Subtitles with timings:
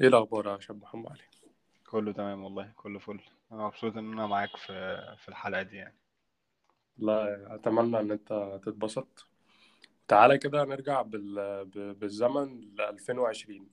[0.00, 1.20] إيه الاخبار يا شاب محمد علي؟
[1.90, 3.20] كله تمام والله كله فل.
[3.52, 5.96] أنا مبسوط إن أنا معاك في في الحلقة دي يعني.
[6.98, 9.26] لا أتمنى إن أنت تتبسط.
[10.08, 11.64] تعالى كده نرجع بال...
[11.64, 13.68] ب- بالزمن ل 2020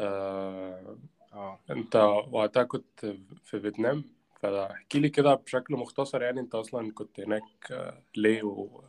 [0.00, 0.98] آه...
[1.32, 1.60] آه.
[1.70, 1.96] أنت
[2.30, 3.06] وقتها كنت
[3.44, 4.04] في فيتنام
[4.40, 7.42] فاحكي لي كده بشكل مختصر يعني أنت أصلا كنت هناك
[7.72, 8.80] آه، ليه و...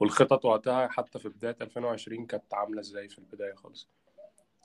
[0.00, 3.88] والخطط وقتها حتى في بداية 2020 كانت عاملة إزاي في البداية خالص؟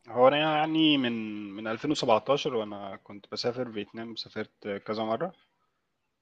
[0.10, 1.12] هو أنا يعني من
[1.54, 5.28] من 2017 وأنا كنت بسافر فيتنام سافرت كذا مرة.
[5.28, 5.32] م-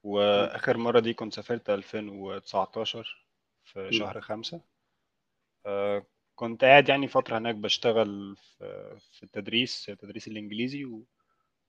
[0.04, 3.26] وآخر مرة دي كنت سافرت 2019
[3.64, 4.60] في شهر خمسة.
[5.66, 11.06] آه، كنت قاعد يعني فترة هناك بشتغل في في التدريس تدريس الإنجليزي و-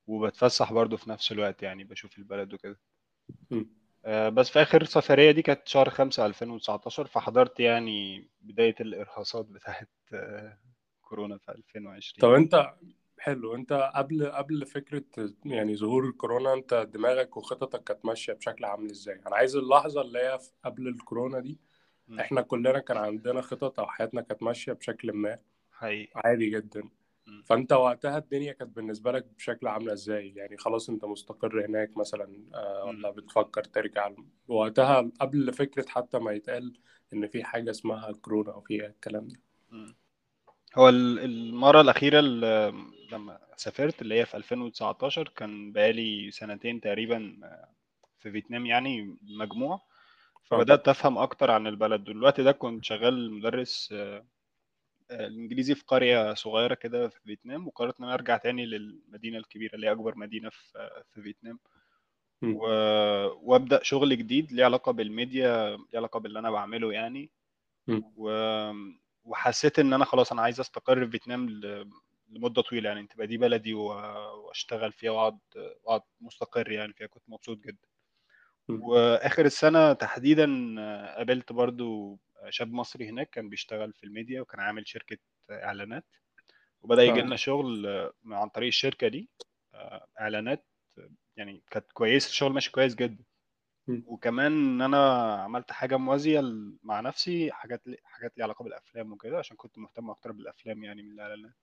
[0.08, 2.80] وبتفسح برضو في نفس الوقت يعني بشوف البلد وكده.
[4.06, 9.90] آه، بس في آخر سفرية دي كانت شهر خمسة 2019 فحضرت يعني بداية الإرهاصات بتاعت
[10.14, 10.58] آه،
[11.10, 12.74] كورونا في 2020 طب انت
[13.20, 15.04] حلو انت قبل قبل فكرة
[15.46, 20.20] يعني ظهور الكورونا انت دماغك وخططك كانت ماشية بشكل عامل إزاي أنا عايز اللحظة اللي
[20.20, 21.60] هي قبل الكورونا دي
[22.08, 22.20] مم.
[22.20, 25.40] إحنا كلنا كان عندنا خطط أو حياتنا كانت ماشية بشكل ما
[25.72, 26.84] حقيقي عادي جدا
[27.28, 27.44] مم.
[27.46, 32.44] فانت وقتها الدنيا كانت بالنسبة لك بشكل عاملة إزاي يعني خلاص انت مستقر هناك مثلا
[32.54, 32.86] آه،.
[32.86, 34.12] ولا بتفكر ترجع
[34.48, 36.74] وقتها قبل فكرة حتى ما يتقال
[37.14, 39.40] إن في حاجة اسمها كورونا أو في الكلام ده
[39.72, 39.96] مم.
[40.78, 42.74] هو ال- المرة الأخيرة اللي
[43.12, 47.70] لما سافرت اللي هي في 2019 كان بقالي سنتين تقريبا آه،
[48.20, 49.74] في فيتنام يعني مجموع.
[49.76, 49.82] آه
[50.44, 52.10] فبدأت أفهم أكتر عن البلد.
[52.10, 54.26] والوقت ده كنت شغال مدرس آه،
[55.12, 59.76] آه، الإنجليزي في قرية صغيرة كده في فيتنام وقررت إن أنا أرجع تاني للمدينة الكبيرة
[59.76, 61.60] اللي هي أكبر مدينة في آه، في فيتنام.
[62.56, 62.66] و...
[63.42, 67.32] وأبدأ شغل جديد ليه علاقة بالميديا ليه علاقة باللي أنا بعمله يعني.
[68.18, 68.30] و...
[69.30, 71.90] وحسيت إن أنا خلاص أنا عايز أستقر في فيتنام ل...
[72.30, 73.86] لمدة طويلة يعني تبقى دي بلدي و...
[74.46, 75.40] وأشتغل فيها وأقعد
[75.84, 77.88] وأقعد مستقر يعني فيها كنت مبسوط جدا.
[78.70, 80.46] وآخر السنة تحديدا
[81.16, 82.20] قابلت برضو
[82.50, 85.18] شاب مصري هناك كان بيشتغل في الميديا وكان عامل شركة
[85.52, 86.06] إعلانات.
[86.82, 87.88] وبدأ يجي لنا شغل
[88.26, 89.30] عن طريق الشركة دي.
[89.74, 90.66] آه، إعلانات
[91.38, 93.24] يعني كانت كويس الشغل ماشي كويس جدا.
[94.08, 99.12] وكمان إن أنا عملت حاجة موازية ل- مع نفسي حاجات لي حاجات ليها علاقة بالأفلام
[99.14, 101.54] وكده عشان كنت مهتم أكتر بالأفلام يعني من الإعلانات.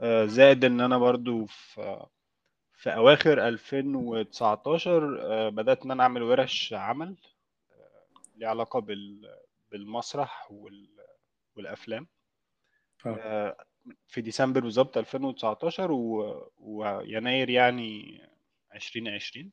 [0.00, 2.06] آه، زائد إن أنا برضو في
[2.74, 7.16] في أواخر 2019 آه، بدأت إن أنا أعمل ورش عمل
[8.36, 9.34] ليها علاقة بال
[9.70, 10.88] بالمسرح وال
[11.56, 12.08] والأفلام.
[13.06, 13.16] آه.
[13.16, 13.56] آه،
[14.06, 16.52] في ديسمبر بالظبط 2019 و...
[16.58, 18.20] ويناير يعني
[18.74, 19.52] 2020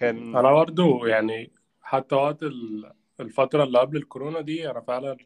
[0.00, 1.52] كان أنا برضو يعني
[1.82, 5.16] حتى وقت ال- الفترة اللي قبل الكورونا دي أنا فعلا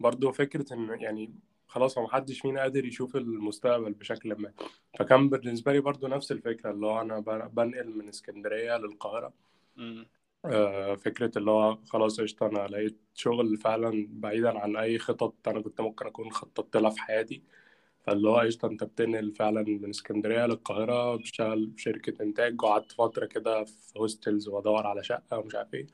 [0.00, 1.34] برضو فكرة إن يعني
[1.66, 4.52] خلاص هو محدش فينا قادر يشوف المستقبل بشكل ما.
[4.98, 9.32] فكان بالنسبة لي برضو نفس الفكرة اللي هو أنا بن- بنقل من اسكندرية للقاهرة.
[9.76, 10.06] مم.
[10.44, 15.60] آه، فكرة اللي هو خلاص قشطة أنا لقيت شغل فعلا بعيدا عن أي خطط أنا
[15.60, 17.42] كنت ممكن أكون خططت لها في حياتي.
[18.10, 23.26] فاللي هو قشطة أنت بتنقل فعلا من اسكندرية للقاهرة بشتغل في شركة إنتاج وقعدت فترة
[23.26, 25.86] كده في هوستلز وأدور على شقة ومش عارف إيه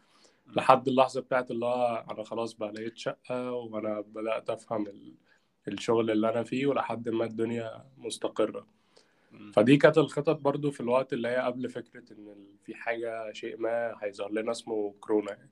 [0.47, 0.55] مم.
[0.55, 5.15] لحد اللحظة بتاعت اللي هو أنا خلاص بقى لقيت شقة وأنا بدأت أفهم ال-
[5.69, 8.67] الشغل اللي أنا فيه ولحد ما الدنيا مستقرة.
[9.53, 13.95] فدي كانت الخطط برضو في الوقت اللي هي قبل فكرة إن في حاجة شيء ما
[14.03, 15.51] هيظهر لنا اسمه كورونا يعني.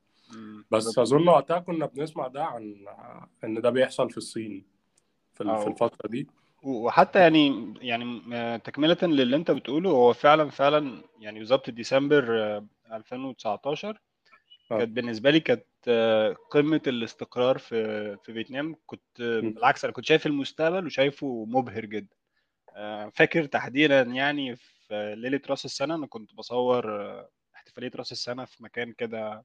[0.71, 2.87] بس أظن وقتها كنا بنسمع ده عن
[3.45, 4.65] إن ده بيحصل في الصين
[5.35, 6.29] في في الفترة دي
[6.65, 12.67] وحتى يعني يعني آه، تكملة للي انت بتقوله هو فعلا فعلا يعني بالظبط ديسمبر آه،
[12.93, 13.99] 2019
[14.71, 14.79] آه.
[14.79, 18.77] كانت بالنسبة لي كانت آه، قمة الاستقرار في في فيتنام.
[18.87, 22.17] كنت آه، بالعكس أنا كنت شايف المستقبل وشايفه مبهر جدا.
[22.77, 28.45] آه، فاكر تحديدا يعني في ليلة رأس السنة أنا كنت بصور آه، احتفالية رأس السنة
[28.45, 29.43] في مكان كده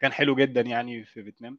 [0.00, 1.58] كان حلو جدا يعني في فيتنام.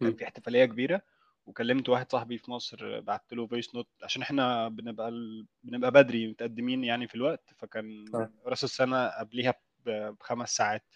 [0.00, 1.02] كان في احتفالية كبيرة.
[1.46, 5.46] وكلمت واحد صاحبي في مصر بعت له voice note عشان إحنا بنبقى ال...
[5.62, 8.32] بنبقى بدري متقدمين يعني في الوقت فكان آه.
[8.46, 9.54] راس السنة قبليها
[9.86, 10.94] بخمس ساعات.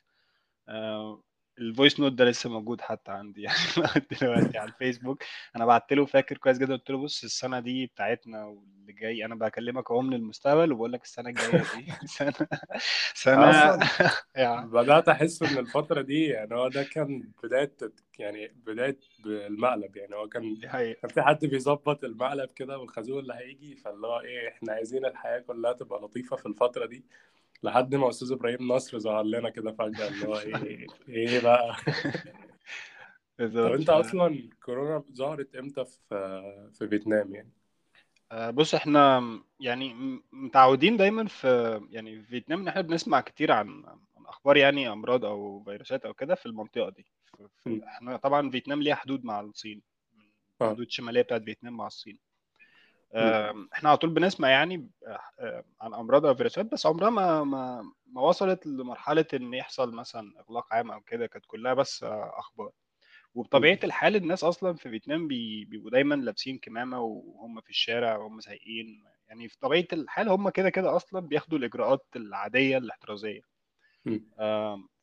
[0.68, 1.22] آه،
[1.58, 5.22] ال voice note ده لسه موجود حتى عندي يعني دلوقتي على الفيسبوك.
[5.56, 9.34] أنا بعت له فاكر كويس جدا قلت له بص السنة دي بتاعتنا واللي جاي أنا
[9.34, 12.32] بكلمك أهو من المستقبل وبقول لك السنة الجاية دي سنة
[13.14, 17.72] سنة أصلا يعني بدأت أحس إن الفترة دي يعني هو ده كان بداية
[18.18, 23.76] يعني بداية المقلب يعني هو كان كان في حد بيظبط المقلب كده والخازوق اللي هيجي
[23.76, 27.04] فاللي هو إيه إحنا عايزين الحياة كلها تبقى لطيفة في الفترة دي.
[27.62, 31.76] لحد ما أستاذ إبراهيم نصر ظهر لنا كده فجأة اللي هو إيه إيه بقى؟
[33.38, 37.52] طب أنت أصلا كورونا ظهرت إمتى في في فيتنام يعني؟
[38.32, 39.22] آه، بص إحنا
[39.60, 39.94] يعني
[40.32, 45.24] متعودين دايما في يعني في فيتنام إن إحنا بنسمع كتير عن عن أخبار يعني أمراض
[45.24, 47.06] أو فيروسات أو كده في المنطقة دي.
[47.24, 47.82] ف- ف- مم.
[47.82, 49.82] إحنا طبعا فيتنام ليها حدود مع الصين
[50.62, 52.18] الحدود الشماليه بتاعت فيتنام مع الصين.
[53.74, 54.90] إحنا على طول بنسمع يعني
[55.80, 60.74] عن أمراض أو فيروسات بس عمرها ما ما ما وصلت لمرحلة إن يحصل مثلا إغلاق
[60.74, 62.70] عام أو كده كانت كلها بس آه، أخبار.
[63.34, 68.40] وبطبيعة الحال الناس أصلا في فيتنام بي- بيبقوا دايما لابسين كمامة وهم في الشارع وهم
[68.40, 69.04] سايقين.
[69.28, 73.40] يعني في طبيعة الحال هم كده كده أصلا بياخدوا الإجراءات العادية الاحترازية.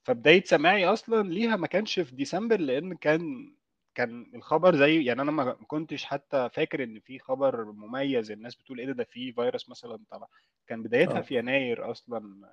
[0.06, 3.56] فبداية سماعي أصلا ليها ما كانش في ديسمبر لأن كان
[3.96, 8.80] كان الخبر زي يعني أنا ما كنتش حتى فاكر إن في خبر مميز الناس بتقول
[8.80, 10.28] إيه ده ده في فيروس مثلا طلع.
[10.68, 11.22] كان بدايتها آه.
[11.22, 12.50] في يناير أصلا.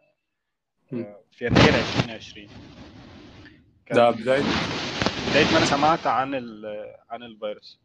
[0.92, 2.52] آه، في يناير 2020 ده
[3.86, 4.42] كان بداية؟
[5.30, 6.34] بداية ما أنا سمعت عن
[7.10, 7.80] عن الفيروس.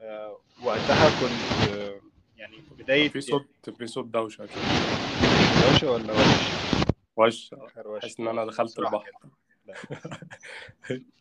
[0.00, 2.00] آه، وقتها كنت آه،
[2.36, 4.62] يعني بداية في صوت في صوت دوشة كده.
[5.70, 6.60] دوشة ولا وش؟
[7.16, 7.54] وش.
[8.02, 9.10] حاسس إن أنا دخلت البحر.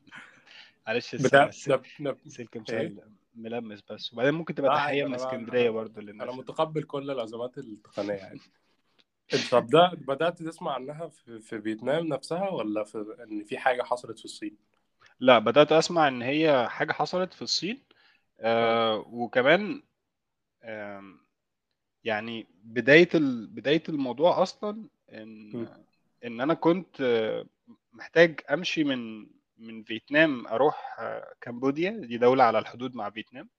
[0.90, 1.44] معلش بدا
[2.70, 3.00] إيه؟ مشل
[3.36, 8.40] ملمس بس وبعدين ممكن تبقى تحية من اسكندرية أنا للناس متقبل كل الأزمات التقنية يعني
[9.52, 14.20] طب ده بدأت تسمع عنها في, في فيتنام نفسها ولا في إن في حاجة حصلت
[14.20, 14.58] في الصين؟
[15.20, 17.84] لا بدأت أسمع إن هي حاجة حصلت في الصين
[18.40, 19.84] آه وكمان
[20.64, 21.20] آم،
[22.04, 23.48] يعني بداية ال...
[23.48, 25.68] بداية الموضوع أصلا ان.
[26.26, 27.46] إن أنا كنت آه،
[27.94, 29.28] محتاج أمشي من
[29.60, 33.50] من فيتنام أروح آه، كمبوديا دي دولة على الحدود مع فيتنام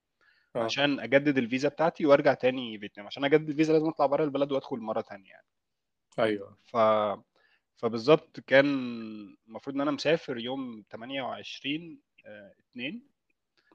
[0.57, 0.65] آه.
[0.65, 4.79] عشان أجدد الفيزا بتاعتي وأرجع تاني فيتنام عشان أجدد الفيزا لازم أطلع بره البلد وأدخل
[4.79, 5.47] مرة تانية يعني.
[6.19, 6.57] أيوه.
[6.67, 6.77] ف
[7.77, 8.67] فبالظبط كان
[9.49, 13.03] المفروض إن أنا مسافر يوم 28 آه، 2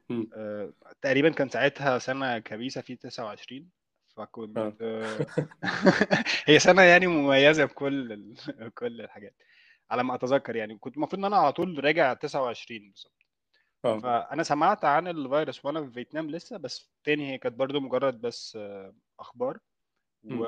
[0.10, 0.30] مم.
[0.34, 3.70] آه، تقريبا كان ساعتها سنة كبيسة في 29
[4.16, 5.26] فكنت آه،
[6.46, 8.36] هي سنة يعني مميزة بكل ال...
[8.80, 9.36] كل الحاجات.
[9.92, 13.14] على ما أتذكر يعني كنت المفروض إن أنا على طول راجع 29 بالظبط.
[13.86, 14.00] آه.
[14.00, 18.56] فأنا سمعت عن الفيروس وأنا في فيتنام لسه بس تاني هي كانت برضو مجرد بس
[18.56, 19.60] آه، أخبار.
[20.24, 20.44] و...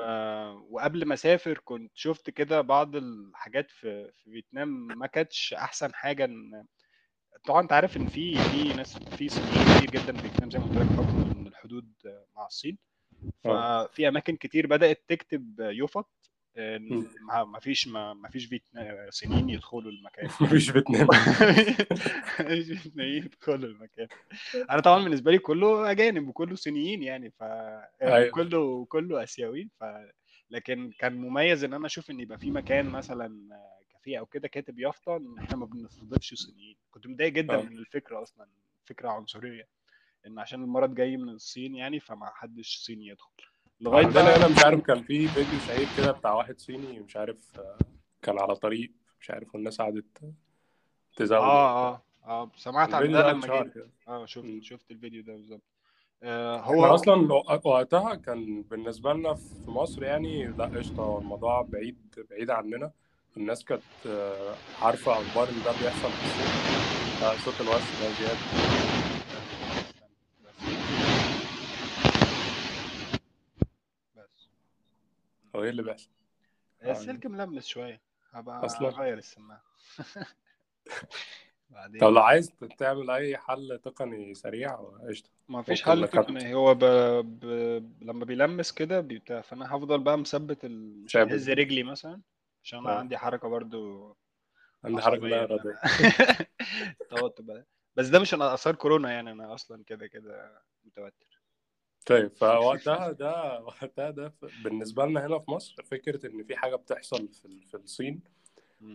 [0.70, 4.68] وقبل ما أسافر كنت شفت كده بعض الحاجات في في فيتنام
[4.98, 6.64] ما كانتش أحسن حاجة إن
[7.44, 10.64] طبعا أنت عارف إن في في ناس في صينيين كتير جدا في فيتنام زي ما
[10.64, 11.92] قلت لك بحكم الحدود
[12.36, 12.78] مع الصين.
[13.44, 16.17] ففي أماكن كتير بدأت تكتب مم.
[16.58, 18.48] ما ما فيش ما ما فيش
[19.08, 20.26] صينيين يدخلوا المكان.
[20.40, 21.06] مفيش فيتنام.
[22.40, 24.08] مفيش فيتناميين يدخلوا المكان.
[24.70, 28.28] أنا طبعا بالنسبة لي كله أجانب وكله صينيين يعني ف أيوه.
[28.28, 29.84] وكله كله آسيويين ف
[30.50, 33.48] لكن كان مميز إن أنا أشوف إن يبقى في مكان مثلا
[33.92, 36.76] كافيه أو كده كاتب يافطة إن إحنا ما بنستضيفش صينيين.
[36.90, 38.48] كنت متضايق جدا من الفكرة أصلا
[38.84, 39.68] فكرة عنصرية.
[40.26, 43.42] إن عشان المرض جاي من الصين يعني فما حدش صيني يدخل.
[43.80, 47.16] لغاية عندنا بقى هنا مش عارف كان في فيديو شهير كده بتاع واحد صيني مش
[47.16, 47.78] عارف آه،
[48.22, 50.04] كان على طريق مش عارف والناس قعدت
[51.16, 53.84] تزاوله آه آه آه سمعت عن ده ده لما جيت.
[54.08, 54.44] آه شفت.
[54.60, 55.62] شفت الفيديو ده بالظبط.
[56.22, 57.32] آه هو أصلا
[57.64, 61.96] وقتها كان بالنسبة لنا في مصر يعني لا قشطة الموضوع بعيد
[62.30, 62.90] بعيد عننا.
[63.36, 67.22] الناس كانت آه، عارفة أخبار إن ده بيحصل في الصين.
[67.22, 68.38] لا صوت الوش ده زيادة
[74.16, 74.48] بس
[75.58, 76.10] هو إيه اللي بيحصل؟
[76.82, 78.00] آه، السلك ملمس شوية.
[78.30, 78.88] هبقى أصلا.
[78.88, 79.62] اغير السماعة.
[80.88, 84.76] طب بعدين لو عايز تعمل أي حل تقني سريع
[85.08, 85.30] قشطة.
[85.48, 86.54] ما فيش حل تقني.
[86.54, 86.84] هو ب...
[87.24, 87.44] ب...
[88.02, 91.04] لما بيلمس كده بيبتاع فأنا هفضل بقى مثبت ال...
[91.04, 92.20] مش ههز كده رجلي مثلا
[92.62, 92.98] عشان أنا آه.
[92.98, 94.16] عندي حركة برضو
[94.84, 95.78] عندي حركة لا إرادية.
[97.10, 97.64] توتر
[97.96, 101.37] بس ده مش أنا آثار كورونا يعني أنا أصلا كده كده متوتر.
[102.08, 104.32] طيب فوقتها ده وقتها ده
[104.64, 108.20] بالنسبة لنا هنا في مصر فكرة إن في حاجة بتحصل في في الصين.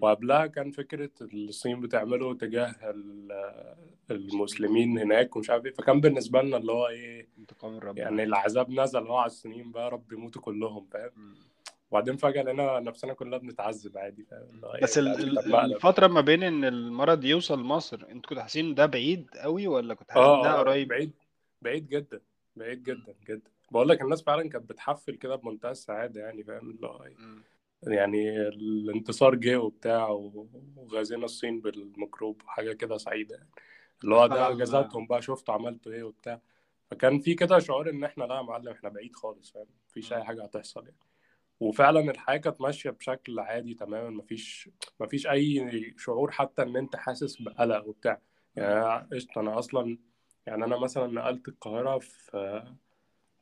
[0.01, 3.75] وقبلها كان فكرة الصين بتعمله تجاه ال-
[4.11, 6.87] المسلمين هناك ومش عارف إيه فكان بالنسبة لنا اللي هو
[7.37, 11.35] انتقام ربنا يعني العذاب نزل هو على الصينيين بقى رب يموتوا كلهم فاهم.
[11.91, 14.25] وبعدين فجأة لقينا نفسنا كلنا بنتعذب عادي
[14.83, 18.85] بس إيه ال- مقلب الفترة ما بين إن المرض يوصل مصر انت كنت حاسين ده
[18.85, 21.11] بعيد قوي ولا كنت حاسين ده آه آه قريب؟ بعيد
[21.61, 22.21] بعيد جدا.
[22.55, 22.83] بعيد.
[22.83, 23.51] جدا جدا.
[23.71, 27.15] بقول لك الناس فعلا كانت بتحفل كده بمنتهى السعادة يعني فاهم؟ اللي هو إيه.
[27.83, 30.07] يعني الانتصار جه وبتاع
[30.75, 33.49] وغازينا الصين بالميكروب وحاجة كده سعيدة يعني.
[34.03, 36.41] اللي هو ده جزاتهم بقى شفتوا عملتوا إيه وبتاع.
[36.91, 40.17] فكان في كده شعور إن إحنا لا يا معلم إحنا بعيد خالص فاهم؟ مفيش أي
[40.17, 40.23] مم.
[40.23, 40.97] حاجة هتحصل يعني.
[41.59, 44.69] وفعلا الحياة كانت ماشية بشكل عادي تماما مفيش
[44.99, 48.21] مفيش أي شعور حتى إن أنت حاسس بقلق وبتاع.
[48.55, 49.97] يعني قشطة أنا أصلا
[50.47, 52.63] يعني أنا مثلا نقلت القاهرة في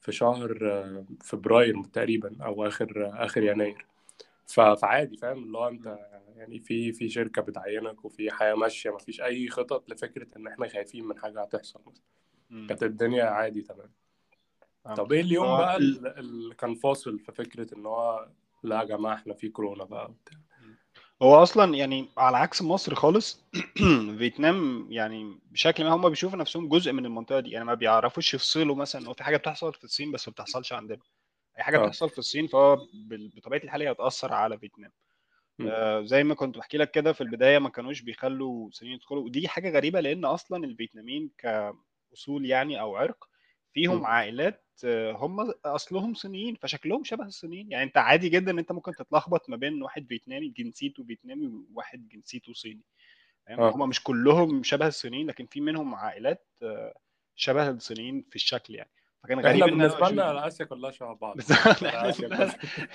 [0.02, 0.58] في شهر
[1.24, 3.86] فبراير تقريبا أو آخر آخر يناير.
[4.48, 5.98] فعادي فاهم؟ اللي هو أنت
[6.36, 11.06] يعني في في شركة بتعينك وفي حياة ماشية مفيش أي خطط لفكرة إن إحنا خايفين
[11.06, 12.04] من حاجة هتحصل مثلا.
[12.68, 13.92] كانت الدنيا عادي تمام.
[14.96, 18.30] طب إيه اليوم بقى ال- ال- اللي كان فاصل في فكرة إن هو
[18.64, 20.38] لا يا جماعة إحنا في كورونا بقى وبتاع؟
[21.22, 23.44] هو أصلا يعني على عكس مصر خالص
[24.18, 27.50] فيتنام يعني بشكل ما هم بيشوفوا نفسهم جزء من المنطقة دي.
[27.50, 31.00] يعني ما بيعرفوش يفصلوا مثلا هو في حاجة بتحصل في الصين بس ما بتحصلش عندنا.
[31.58, 31.84] أي حاجة آه.
[31.86, 32.78] بتحصل في الصين فهو
[33.38, 34.92] بطبيعة الحال هي هتأثر على فيتنام.
[35.62, 39.24] آه، زي ما كنت بحكي لك كده في البداية ما كانوش بيخلوا صينيين يدخلوا.
[39.24, 43.28] ودي حاجة غريبة لأن أصلا الفيتناميين كأصول يعني أو عرق
[43.74, 44.71] فيهم م- عائلات آه،
[45.16, 47.72] هم أصلهم صينيين فشكلهم شبه الصينيين.
[47.72, 52.08] يعني أنت عادي جدا إن أنت ممكن تتلخبط ما بين واحد فيتنامي جنسيته فيتنامي وواحد
[52.10, 52.82] جنسيته صيني
[53.50, 53.70] آه.
[53.76, 56.94] هم مش كلهم شبه الصينيين لكن في منهم عائلات آه،
[57.36, 58.90] شبه الصينيين في الشكل يعني.
[59.24, 61.36] فكان إحنا غريب إن أنا بالنسبة لنا آسيا كلها شبه بعض.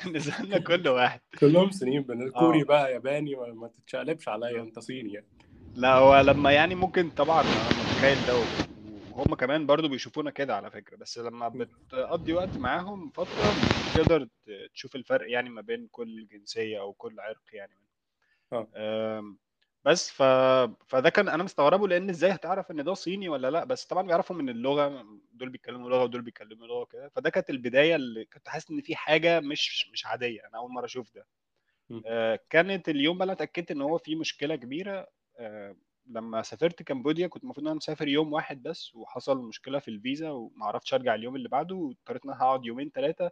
[0.05, 1.21] بالنسبة إحنا لنا كل واحد.
[1.41, 5.27] كلهم صينيين بن- كوري بقى ياباني ما تتشقلبش عليا أنت صيني يعني.
[5.75, 8.66] لا هو لما يعني ممكن طبعا أنا متخيل ده
[9.17, 13.55] وهم كمان برضو بيشوفونا كده على فكرة بس لما بتقضي وقت معاهم فترة
[13.95, 14.29] تقدر
[14.75, 17.73] تشوف الفرق يعني ما بين كل جنسية أو كل عرق يعني.
[18.53, 19.37] آه.
[19.85, 20.23] بس ف...
[20.87, 24.37] فده كان أنا مستغربه لأن إزاي هتعرف إن ده صيني ولا لأ؟ بس طبعا بيعرفوا
[24.37, 28.71] من اللغة دول بيتكلموا لغة ودول بيتكلموا لغة كده فده كانت البداية اللي كنت حاسس
[28.71, 31.27] إن في حاجة مش مش عادية أنا أول مرة أشوف ده.
[32.07, 35.07] آه، كانت اليوم بقى أنا اتأكدت إن هو في مشكلة كبيرة
[35.39, 35.77] آه،
[36.09, 40.31] لما سافرت كمبوديا كنت المفروض إن أنا مسافر يوم واحد بس وحصل مشكلة في الفيزا
[40.31, 43.31] وما عرفتش أرجع اليوم اللي بعده واضطريت إن أنا هقعد يومين ثلاثة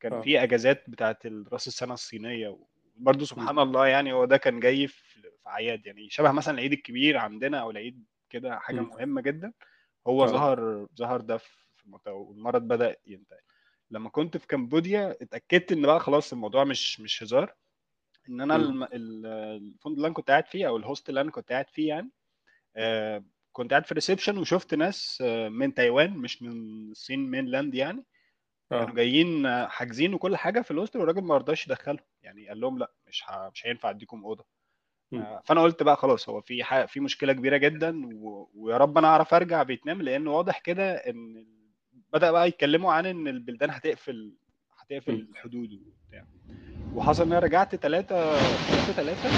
[0.00, 0.20] كان آه.
[0.20, 1.18] في أجازات بتاعة
[1.52, 2.58] راس السنة الصينية
[2.96, 6.72] وبرضه م- سبحان الله يعني هو ده كان جاي في اعياد يعني شبه مثلا العيد
[6.72, 9.52] الكبير عندنا أو العيد كده حاجة م- مهمة جدا.
[10.06, 10.26] هو آه.
[10.26, 13.40] ظهر ظهر ده في المنطقة، والمرض بدأ ينتقل.
[13.90, 17.54] لما كنت في كمبوديا اتأكدت إن بقى خلاص الموضوع مش مش هزار.
[18.28, 18.82] إن أنا الم...
[18.82, 19.26] ال-
[19.56, 22.10] الفندق اللي أنا كنت قاعد فيه أو ال hostel اللي أنا كنت قاعد فيه يعني
[22.76, 26.50] آه، كنت قاعد في ال reception وشفت ناس آه، من تايوان مش من
[26.90, 28.04] الصين mainland يعني.
[28.70, 31.98] كانوا آه جايين آه، حاجزين وكل حاجة في ال hostel والراجل ما رضاش يدخلهم.
[32.22, 33.50] يعني قال لهم لأ مش ه...
[33.54, 34.44] مش هينفع أديكم أوضة.
[35.14, 36.84] آه، فأنا قلت بقى خلاص هو في ح...
[36.84, 38.50] في مشكلة كبيرة جدا و...
[38.54, 41.46] ويا رب أنا أعرف أرجع فيتنام لأن واضح كده إن
[42.12, 44.34] بدأ بقى يتكلموا عن إن البلدان هتقفل
[44.98, 46.26] هتقفل م- الحدود وبتاع.
[46.94, 49.28] وحصل إن أنا رجعت ثلاثة ثلاثة ثلاثة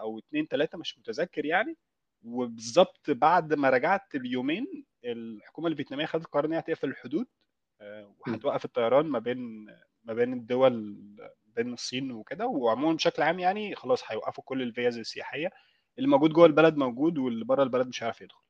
[0.00, 1.76] أو اتنين ثلاثة مش متذكر يعني.
[2.24, 7.26] وبالظبط بعد ما رجعت بيومين الحكومة الفيتنامية خدت قرار إن هي هتقفل الحدود
[7.80, 9.66] آه، وهتوقف الطيران ما بين
[10.04, 10.96] ما بين الدول
[11.46, 12.46] بين الصين وكده.
[12.46, 15.50] وعموما بشكل عام يعني خلاص هيوقفوا كل الفيز السياحية.
[15.98, 18.45] اللي موجود جوه البلد موجود واللي بره البلد مش هيعرف يدخل.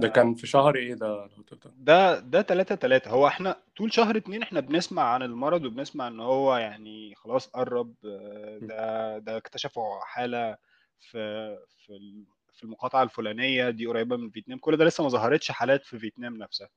[0.00, 3.92] ده كان في شهر إيه ده؟ لو تقدر ده ده 3 3 هو إحنا طول
[3.92, 7.94] شهر اتنين إحنا بنسمع عن المرض وبنسمع إن هو يعني خلاص قرب.
[8.06, 10.56] آه، ده ده اكتشفوا حالة
[11.00, 14.58] في في ال- في المقاطعة الفلانية دي قريبة من فيتنام.
[14.58, 16.68] كل ده لسه ما ظهرتش حالات في فيتنام نفسها.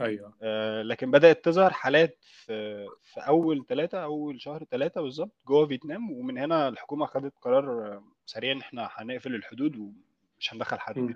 [0.00, 0.34] أيوه.
[0.42, 6.10] آه، لكن بدأت تظهر حالات في في أول ثلاثة أول شهر ثلاثة بالظبط جوه فيتنام.
[6.12, 11.14] ومن هنا الحكومة خدت قرار آه، سريع إن إحنا هنقفل الحدود ومش هندخل حد.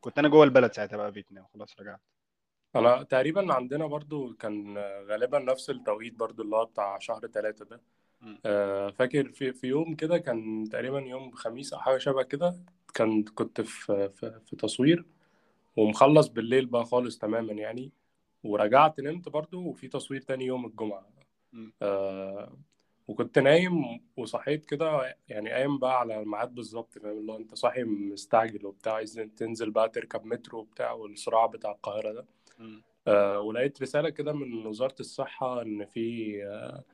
[0.00, 2.00] كنت أنا جوه البلد ساعتها بقى فيتنام خلاص رجعت
[2.76, 7.80] أنا تقريبا عندنا برضو كان غالبا نفس التوقيت برضو اللي هو بتاع شهر ثلاثة ده.
[8.44, 12.64] آه، فاكر في في يوم كده كان تقريبا يوم خميس أو حاجة شبه كده
[12.94, 15.04] كان كنت في في, في تصوير
[15.76, 17.92] ومخلص بالليل بقى خالص تماما يعني
[18.44, 21.06] ورجعت نمت برضو وفي تصوير تاني يوم الجمعة
[21.52, 21.70] م.
[21.82, 22.58] آه
[23.10, 27.84] وكنت نايم وصحيت كده يعني قايم بقى على الميعاد بالظبط فاهم اللي هو أنت صاحي
[27.84, 32.24] مستعجل وبتاع عايز تنزل بقى تركب مترو وبتاع والصراع بتاع القاهرة ده
[32.58, 32.80] م.
[33.06, 36.84] آه ولقيت رسالة كده من وزارة الصحة إن في آه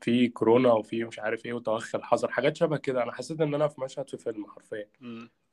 [0.00, 3.68] في كورونا وفي مش عارف إيه وتوخي الحذر حاجات شبه كده أنا حسيت إن أنا
[3.68, 4.88] في مشهد في فيلم حرفيا.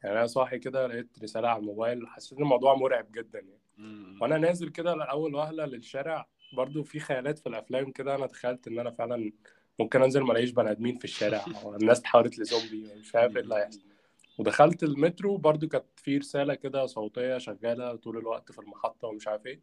[0.03, 4.21] يعني أنا صاحي كده لقيت رسالة على الموبايل حسيت إن الموضوع مرعب جدا يعني م.
[4.21, 8.79] وأنا نازل كده لأول وهلة للشارع برضو في خيالات في الأفلام كده أنا تخيلت إن
[8.79, 9.31] أنا فعلا
[9.79, 11.45] ممكن أنزل ما الاقيش بني آدمين في الشارع
[11.81, 13.81] الناس اتحولت لزومبي مش عارف إيه اللي هيحصل.
[14.37, 19.45] ودخلت المترو برضو كانت في رسالة كده صوتية شغالة طول الوقت في المحطة ومش عارف
[19.45, 19.61] إيه.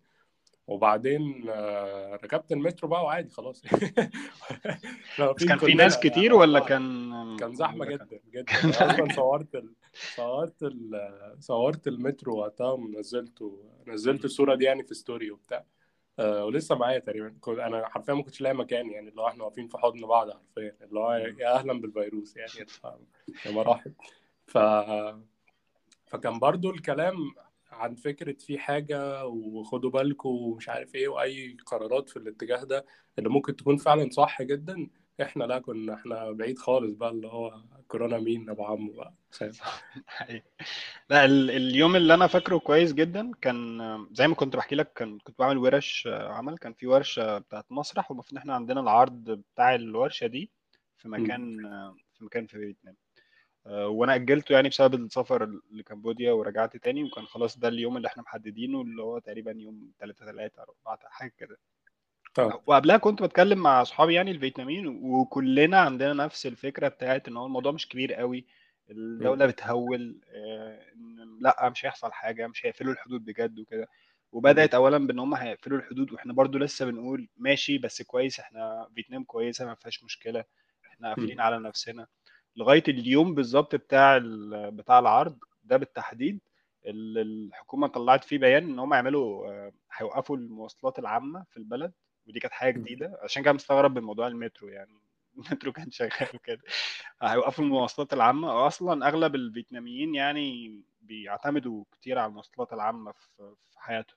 [0.66, 3.62] وبعدين آه، ركبت المترو بقى وعادي خلاص.
[5.36, 8.70] بس كان في ناس كتير ولا بعض كان كان كان؟ جدا جدا.
[8.72, 9.74] زحمة صورت ال...
[10.16, 11.10] صورت ال...
[11.38, 15.64] صورت المترو وقتها ونزلته نزلت الصورة دي يعني في story وبتاع.
[16.20, 17.34] آه، ولسه معايا تقريبا.
[17.48, 20.76] أنا حرفيا ما كنتش لاقي مكان يعني اللي هو إحنا واقفين في حضن بعض حرفيا.
[20.82, 22.50] اللي هو يا أهلا بالفيروس يعني
[23.46, 23.92] يا مراحل.
[24.46, 24.58] ف
[26.06, 27.16] فكان برضو الكلام
[27.70, 32.86] عن فكرة في حاجة وخدوا بالكم ومش عارف إيه وأي قرارات في الاتجاه ده
[33.18, 34.90] اللي ممكن تكون فعلا صح جدا.
[35.22, 39.52] إحنا لا كنا إحنا بعيد خالص بقى اللي هو كورونا مين أبو عمو بقى فاهم.
[41.10, 43.78] لا ال- اليوم اللي أنا فاكره كويس جدا كان
[44.12, 48.10] زي ما كنت بحكي لك كان كنت بعمل ورش عمل كان في ورشة بتاعت مسرح
[48.10, 50.50] والمفروض إن إحنا عندنا العرض بتاع الورشة دي
[50.96, 51.08] في.
[51.08, 51.56] مكان
[52.14, 52.96] في مكان في فيتنام
[53.66, 58.22] آه، وأنا أجلته يعني بسبب السفر لكمبوديا ورجعت تاني وكان خلاص ده اليوم اللي إحنا
[58.22, 61.58] محددينه اللي هو تقريبا يوم 3 3 4 حاجة كده
[62.38, 67.72] وقبلها كنت بتكلم مع أصحابي يعني الفيتناميين وكلنا عندنا نفس الفكرة بتاعت إن هو الموضوع
[67.72, 68.46] مش كبير قوي.
[68.90, 70.80] الدولة بتهول آه،
[71.40, 73.88] لأ مش هيحصل حاجة مش هيقفلوا الحدود بجد وكده
[74.32, 74.74] وبدأت.
[74.74, 79.64] اولا بإن هم هيقفلوا الحدود وإحنا برضو لسه بنقول ماشي بس كويس إحنا فيتنام كويسة
[79.66, 80.44] ما فيهاش مشكلة
[80.86, 81.08] إحنا.
[81.08, 82.06] قافلين على نفسنا
[82.56, 84.18] لغاية اليوم بالظبط بتاع
[84.70, 86.40] بتاع العرض ده بالتحديد
[86.86, 91.92] ال- الحكومة طلعت فيه بيان إن هم يعملوا آه، هيوقفوا المواصلات العامة في البلد
[92.30, 92.78] ودي كانت حاجة.
[92.78, 94.98] جديدة عشان كده مستغرب من موضوع المترو يعني
[95.36, 96.62] المترو كان شغال وكده
[97.22, 100.70] هيوقفوا المواصلات العامة أصلا أغلب الفيتناميين يعني
[101.00, 104.16] بيعتمدوا كتير على المواصلات العامة في حياتهم.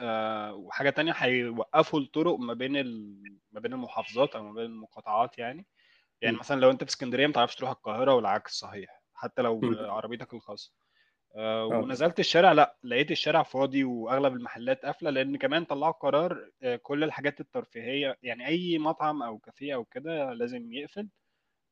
[0.00, 3.22] آه، وحاجة تانية هيوقفوا الطرق ما بين ال...
[3.52, 5.66] ما بين المحافظات أو ما بين المقاطعات يعني
[6.22, 6.40] يعني م.
[6.40, 9.74] مثلا لو أنت في اسكندرية ما تعرفش تروح القاهرة والعكس صحيح حتى لو م.
[9.74, 10.72] بعربيتك الخاصة
[11.36, 11.78] آه، آه.
[11.78, 17.04] ونزلت الشارع لا لقيت الشارع فاضي وأغلب المحلات قافلة لأن كمان طلعوا قرار آه، كل
[17.04, 21.08] الحاجات الترفيهية يعني أي مطعم أو كافيه أو كده لازم يقفل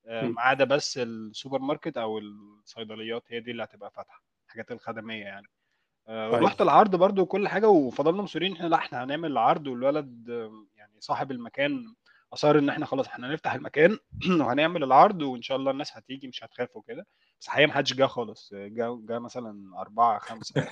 [0.06, 0.22] آه،.
[0.26, 5.46] ما عدا بس السوبر ماركت أو الصيدليات هي دي اللي هتبقى فاتحة الحاجات الخدمية يعني.
[6.08, 10.30] آه، أيوه رحت العرض برضو وكل حاجة وفضلنا مصرين إحنا لا إحنا هنعمل العرض والولد
[10.30, 11.94] آه، يعني صاحب المكان
[12.34, 13.98] اصر إن إحنا خلاص إحنا هنفتح المكان
[14.40, 17.06] وهنعمل العرض وإن شاء الله الناس هتيجي مش هتخاف وكده.
[17.40, 18.50] بس الحقيقة ما حدش جه خالص.
[18.54, 20.68] جا جا مثلا أربعة خمسة.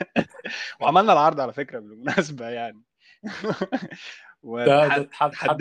[0.80, 2.82] وعملنا العرض على فكرة بالمناسبة يعني.
[4.42, 5.08] العالم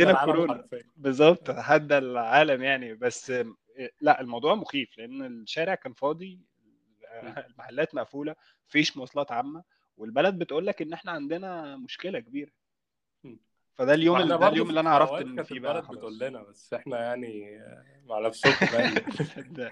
[0.09, 2.93] الكورونا بالظبط تحدى العالم يعني.
[2.93, 3.33] بس
[4.01, 6.39] لا الموضوع مخيف لأن الشارع كان فاضي.
[7.23, 8.35] المحلات مقفولة
[8.67, 9.63] مفيش مواصلات عامة
[9.97, 12.49] والبلد بتقول لك إن إحنا عندنا مشكلة كبيرة.
[12.49, 12.58] م.
[13.79, 16.99] فده اليوم ده اليوم اللي في أنا عرفت كانت فيه بقى بتقول لنا بس إحنا
[16.99, 17.61] يعني
[18.05, 18.65] مع نفسكم
[19.57, 19.71] ده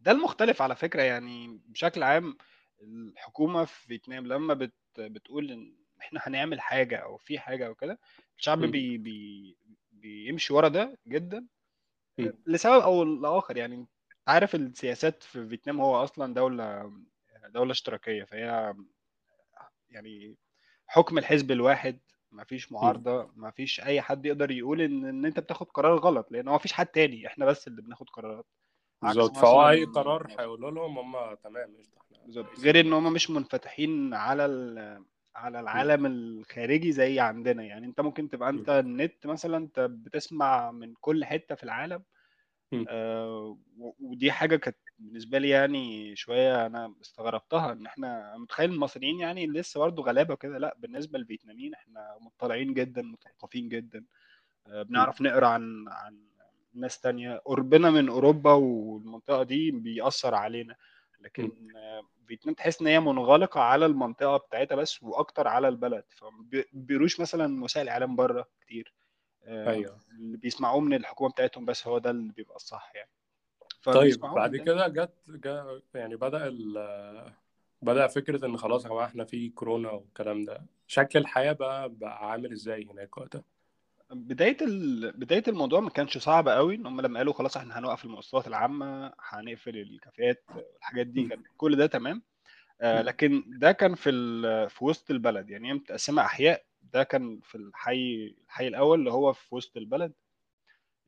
[0.00, 2.36] ده المختلف على فكرة يعني بشكل عام
[2.82, 7.98] الحكومة في فيتنام لما بت بتقول إن إحنا هنعمل حاجة أو في حاجة أو كده
[8.38, 8.70] الشعب م.
[8.70, 9.56] بي بي
[9.92, 11.46] بيمشي ورا ده جدا
[12.18, 12.30] م.
[12.46, 13.86] لسبب أو لآخر يعني
[14.28, 16.92] عارف السياسات في فيتنام هو أصلا دولة
[17.48, 18.74] دولة اشتراكية فهي
[19.90, 20.36] يعني
[20.86, 21.98] حكم الحزب الواحد
[22.32, 22.74] ما فيش م.
[22.74, 26.52] معارضة ما فيش أي حد يقدر يقول إن إن أنت بتاخد قرار غلط لأن هو
[26.52, 28.46] ما فيش حد تاني إحنا بس اللي بناخد قرارات
[29.02, 34.14] بالظبط فهو أي قرار هيقولوا لهم هم تمام قشطة إحنا غير إن هم مش منفتحين
[34.14, 35.04] على ال-
[35.36, 35.60] على م.
[35.60, 38.68] العالم الخارجي زي عندنا يعني أنت ممكن تبقى أنت.
[38.70, 42.02] النت مثلا أنت بتسمع من كل حتة في العالم.
[42.88, 43.58] آه،
[44.00, 49.80] ودي حاجة كانت بالنسبة لي يعني شوية أنا استغربتها إن إحنا متخيل المصريين يعني لسه
[49.80, 54.04] برضه غلابة كده لأ بالنسبة للفيتناميين إحنا مطلعين جدا مثقفين جدا.
[54.66, 54.82] آه،.
[54.82, 56.18] بنعرف نقرأ عن عن
[56.74, 57.36] ناس تانية.
[57.44, 60.76] قربنا من أوروبا والمنطقة دي بيأثر علينا.
[61.20, 61.52] لكن
[62.26, 66.04] فيتنام تحس إن هي منغلقة على المنطقة بتاعتها بس وأكتر على البلد.
[66.08, 68.94] فبيروش مثلا وسائل إعلام بره كتير.
[69.44, 70.00] آه، أيوه.
[70.18, 73.10] اللي بيسمعوه من الحكومة بتاعتهم بس هو ده اللي بيبقى الصح يعني.
[73.92, 77.32] طيب بعد مننا كده جت جا يعني بدأ ال
[77.82, 82.52] بدأ فكرة إن خلاص يا إحنا في كورونا والكلام ده شكل الحياة بقى بقى عامل
[82.52, 83.42] إزاي هناك وقتها؟
[84.10, 85.12] بداية ال...
[85.12, 89.12] بداية الموضوع ما كانش صعب قوي إن هم لما قالوا خلاص إحنا هنوقف المواصلات العامة
[89.20, 90.44] هنقفل الكافيهات
[90.78, 91.22] الحاجات دي.
[91.28, 92.22] كان كل ده تمام
[92.80, 93.02] آه،.
[93.02, 97.54] لكن ده كان في ال- في وسط البلد يعني هي متقسمة أحياء ده كان في
[97.54, 100.12] الحي الحي الأول اللي هو في وسط البلد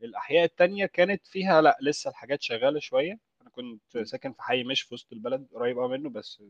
[0.02, 3.18] الأحياء التانية كانت فيها لأ لسه الحاجات شغالة شوية.
[3.42, 3.98] أنا كنت.
[3.98, 6.42] ساكن في حي مش في وسط البلد قريب قوي منه بس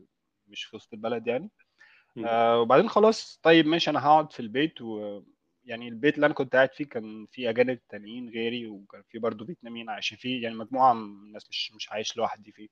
[0.47, 1.49] مش في وسط البلد يعني.
[2.25, 5.21] آه وبعدين خلاص طيب ماشي أنا هقعد في البيت و
[5.63, 9.45] يعني البيت اللي أنا كنت قاعد فيه كان فيه أجانب تانيين غيري وكان فيه برضه
[9.45, 10.43] فيتناميين عايشين فيه.
[10.43, 12.69] يعني مجموعة من الناس مش مش عايش لوحدي فيه.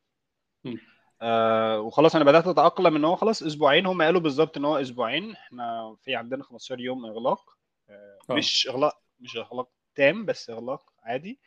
[1.21, 5.31] آه وخلاص أنا بدأت أتأقلم إن هو خلاص أسبوعين هم قالوا بالظبط إن هو أسبوعين.
[5.31, 7.57] إحنا في عندنا 15 يوم إغلاق.
[7.89, 8.33] آه آه.
[8.33, 11.39] مش إغلاق مش إغلاق تام بس اغلاق عادي.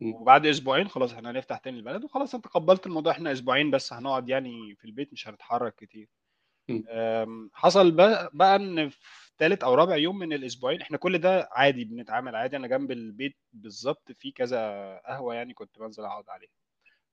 [0.00, 2.04] وبعد أسبوعين خلاص إحنا هنفتح تاني البلد.
[2.04, 6.08] وخلاص أنا تقبلت الموضوع إحنا أسبوعين بس هنقعد يعني في البيت مش هنتحرك كتير.
[7.52, 8.98] حصل بقى, إن في
[9.38, 12.56] ثالث أو رابع يوم من الأسبوعين إحنا كل ده عادي بنتعامل عادي.
[12.56, 14.60] أنا جنب البيت بالظبط في كذا
[15.06, 16.50] قهوة يعني كنت بنزل أقعد عليها.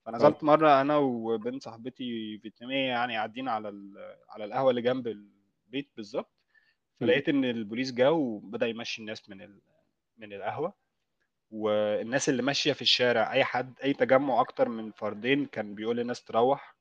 [0.06, 3.68] فنزلت مرة أنا وبنت صاحبتي فيتنامية يعني قاعدين على
[4.28, 6.30] على القهوة اللي جنب البيت بالظبط.
[7.00, 9.60] فلقيت إن البوليس جه وبدأ يمشي الناس من ال...
[10.18, 10.74] من القهوة
[11.50, 16.24] والناس اللي ماشية في الشارع أي حد أي تجمع أكتر من فردين كان بيقول للناس
[16.24, 16.74] تروح.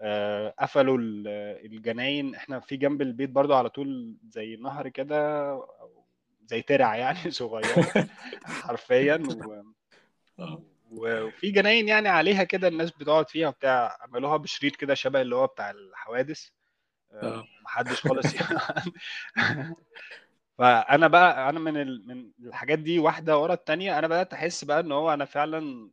[0.00, 1.28] آه، قفلوا ال-
[1.66, 2.34] الجناين.
[2.34, 5.52] إحنا في جنب البيت برضو على طول زي نهر كده
[6.46, 8.08] زي ترع يعني صغيره
[8.44, 9.14] حرفيا.
[9.46, 9.62] و...
[10.38, 10.64] آه.
[10.90, 15.46] وفي جناين يعني عليها كده الناس بتقعد فيها بتاع عملوها بشريط كده شبه اللي هو
[15.46, 16.48] بتاع الحوادث.
[17.12, 17.44] آه.
[17.64, 18.58] محدش خالص يعني
[20.62, 22.06] فأنا بقى أنا من ال...
[22.08, 25.90] من الحاجات دي واحدة ورا التانية أنا بدأت أحس بقى إن هو أنا فعلا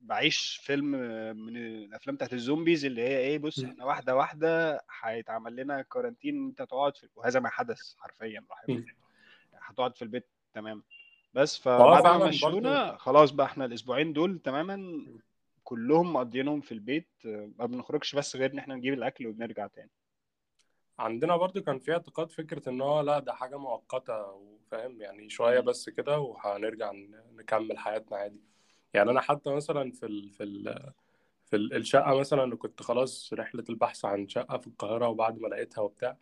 [0.00, 0.90] بعيش فيلم
[1.36, 6.62] من الأفلام بتاعت الزومبيز اللي هي إيه بص إحنا واحدة واحدة هيتعمل لنا كورنتين أنت
[6.62, 8.44] تقعد في وهذا ما حدث حرفيا.
[9.60, 10.82] هتقعد في البيت تمام.
[11.34, 15.06] بس فبعد ما مشونا خلاص بقى إحنا الأسبوعين دول تماما
[15.64, 19.90] كلهم مقضيينهم في البيت ما بنخرجش بس غير إن إحنا نجيب الأكل وبنرجع تاني.
[21.00, 25.60] عندنا برضو كان في اعتقاد فكرة ان هو لا ده حاجة مؤقتة وفاهم يعني شوية.
[25.60, 28.40] بس كده وهنرجع ن- نكمل حياتنا عادي.
[28.94, 30.92] يعني أنا حتى مثلا في ال في ال
[31.46, 35.48] في ال- الشقة مثلا اللي كنت خلاص رحلة البحث عن شقة في القاهرة وبعد ما
[35.48, 36.16] لقيتها وبتاع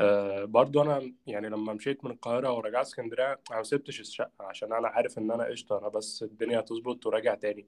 [0.00, 4.88] آه برضو أنا يعني لما مشيت من القاهرة ورجعت اسكندرية ما سبتش الشقة عشان أنا
[4.88, 7.66] عارف إن أنا قشطة أنا بس الدنيا هتظبط وراجع تاني.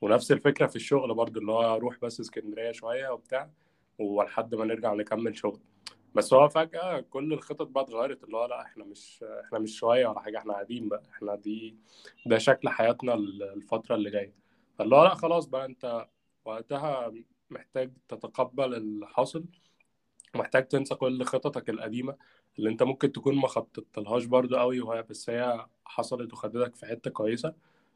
[0.00, 3.50] ونفس الفكرة في الشغل برضو اللي هو أروح بس اسكندرية شوية وبتاع
[3.98, 5.60] ولحد ما نرجع نكمل شغل.
[6.14, 10.06] بس هو فجأة كل الخطط بقى اتغيرت اللي هو لأ إحنا مش إحنا مش شوية
[10.06, 11.76] ولا حاجة إحنا قاعدين بقى إحنا دي
[12.26, 14.34] ده شكل حياتنا الفترة اللي جاية.
[14.78, 16.06] فاللي هو لأ خلاص بقى أنت
[16.44, 17.12] وقتها
[17.50, 19.44] محتاج تتقبل الحاصل
[20.34, 22.16] محتاج تنسى كل خططك القديمة
[22.58, 27.10] اللي أنت ممكن تكون ما خططتلهاش برضو قوي وهي بس هي حصلت وخدتك في حتة
[27.10, 27.54] كويسة.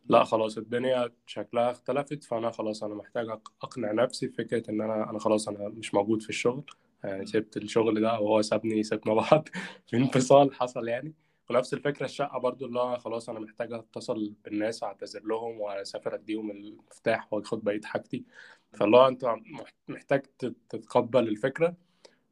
[0.08, 3.28] لأ خلاص الدنيا شكلها اختلفت فأنا خلاص أنا محتاج
[3.62, 6.64] أقنع نفسي بفكرة إن أنا أنا خلاص أنا مش موجود في الشغل.
[7.04, 9.48] يعني سبت الشغل ده وهو سابني سيبنا بعض
[9.86, 11.14] في انفصال حصل يعني.
[11.50, 16.50] ونفس الفكرة الشقة برضو اللي هو خلاص أنا محتاج أتصل بالناس أعتذر لهم وأسافر أديهم
[16.50, 18.24] المفتاح وأخد بقية حاجتي.
[18.72, 21.76] فاللي هو مح- محتاج تت- تتقبل الفكرة.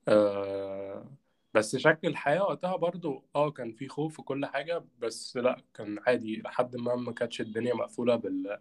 [0.09, 1.13] آه
[1.55, 6.37] بس شكل الحياة وقتها برضو آه كان في خوف وكل حاجة بس لأ كان عادي
[6.43, 8.59] لحد ما ما كانتش الدنيا مقفولة بال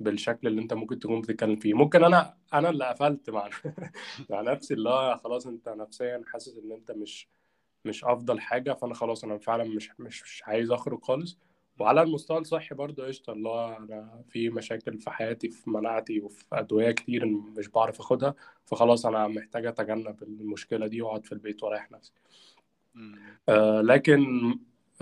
[0.00, 1.74] بالشكل اللي انت ممكن تكون بتتكلم فيه.
[1.74, 3.48] ممكن أنا أنا اللي قفلت مع
[4.30, 7.28] مع نفسي اللي هو خلاص أنت نفسيا حاسس إن أنت مش
[7.84, 11.38] مش أفضل حاجة فأنا خلاص أنا فعلا مش مش مش عايز أخرج خالص.
[11.78, 16.44] وعلى المستوى الصحي برضه قشطة اللي هو أنا في مشاكل في حياتي في مناعتي وفي
[16.52, 18.34] أدوية كتير مش بعرف آخدها.
[18.64, 22.12] فخلاص أنا محتاج أتجنب المشكلة دي وأقعد في البيت وأريح نفسي.
[22.94, 23.18] مم.
[23.48, 24.24] آه لكن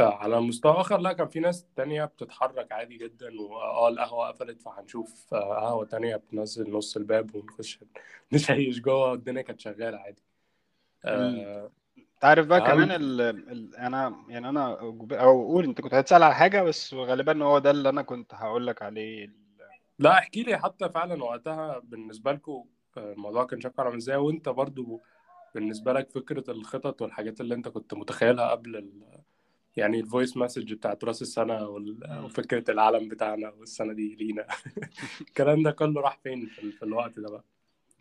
[0.00, 5.34] على مستوى آخر لا كان في ناس تانية بتتحرك عادي جدا وآه القهوة قفلت فهنشوف
[5.34, 7.78] آه قهوة تانية بتنزل نص الباب ونخش
[8.32, 10.22] نشيش جوه والدنيا كانت شغالة عادي.
[11.04, 11.70] آه
[12.20, 13.20] تعرف بقى كمان ال...
[13.20, 13.76] ال...
[13.76, 14.80] أنا يعني أنا
[15.12, 18.66] أو قول أنت كنت هتسأل على حاجة بس غالبا هو ده اللي أنا كنت هقول
[18.66, 19.24] لك عليه.
[19.24, 19.46] ال-
[19.98, 22.64] لا احكي لي حتى فعلا وقتها بالنسبة لكم
[22.96, 25.02] الموضوع كان شكله عامل إزاي وأنت برضو
[25.54, 29.02] بالنسبة لك فكرة الخطط والحاجات اللي أنت كنت متخيلها قبل ال...
[29.76, 31.38] يعني ال voice message بتاعت راس.
[31.38, 32.24] مم.
[32.24, 34.46] وفكرة العالم بتاعنا والسنة دي لينا
[35.20, 36.72] الكلام ده كله راح فين في, ال...
[36.72, 37.44] في الوقت ده بقى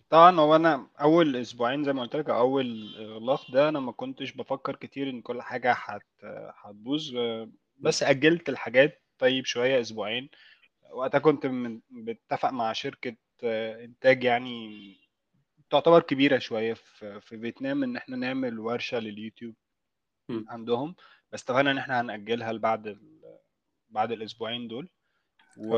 [0.10, 4.32] طبعا هو أنا أول أسبوعين زي ما قلت لك أول إغلاق ده أنا ما كنتش
[4.32, 6.06] بفكر كتير إن كل حاجة هت
[6.64, 7.16] هتبوظ
[7.80, 10.30] بس أجلت الحاجات طيب شوية أسبوعين
[10.92, 13.16] وقتها كنت من بتفق مع شركة
[13.84, 14.96] إنتاج يعني
[15.70, 19.56] تعتبر كبيرة شوية في في فيتنام إن إحنا نعمل ورشة لليوتيوب
[20.30, 20.44] م.
[20.50, 20.96] عندهم
[21.32, 23.38] بس اتفقنا ان إحنا هنأجلها لبعد ال-
[23.90, 24.90] بعد الأسبوعين دول.
[25.58, 25.78] و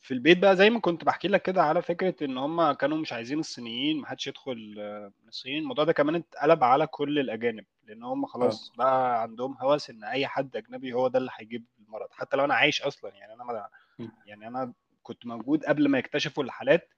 [0.00, 3.12] في البيت بقى زي ما كنت بحكي لك كده على فكرة إن هم كانوا مش
[3.12, 4.74] عايزين الصينيين محدش يدخل
[5.22, 9.90] من الصين الموضوع ده كمان اتقلب على كل الأجانب لأن هم خلاص بقى عندهم هوس
[9.90, 12.08] إن أي حد أجنبي هو ده اللي هيجيب المرض.
[12.10, 13.68] حتى لو أنا عايش أصلا يعني أنا ما.
[14.26, 16.88] يعني أنا كنت موجود قبل ما يكتشفوا الحالات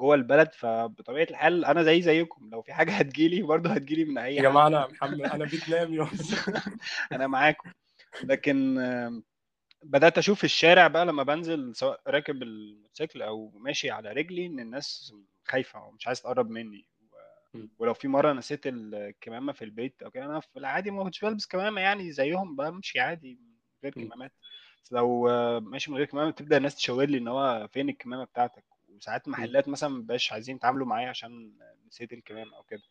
[0.00, 4.34] جوه البلد فبطبيعة الحال أنا زي زيكم لو في حاجة هتجيلي برضه هتجيلي من أي
[4.34, 4.48] يا حد.
[4.48, 6.06] جماعة أنا محمد أنا فيتنامي
[7.12, 7.70] أنا معاكم.
[8.24, 9.24] لكن آم،
[9.82, 14.60] بدأت أشوف في الشارع بقى لما بنزل سواء راكب الموتوسيكل أو ماشي على رجلي إن
[14.60, 16.86] الناس خايفة ومش عايز تقرب مني.
[17.78, 21.46] ولو في مرة نسيت الكمامة في البيت أو كده أنا في العادي ما كنتش بلبس
[21.46, 23.50] كمامة يعني زيهم بمشي عادي من
[23.84, 23.92] غير.
[23.92, 24.32] كمامات.
[24.90, 25.28] لو
[25.60, 28.64] ماشي من غير كمامة تبدأ الناس تشاور لي إن هو فين الكمامة بتاعتك؟
[29.00, 29.30] وساعات م.
[29.30, 31.52] محلات مثلا مبقاش عايزين يتعاملوا معايا عشان
[31.86, 32.82] نسيت الكمامة أو كده.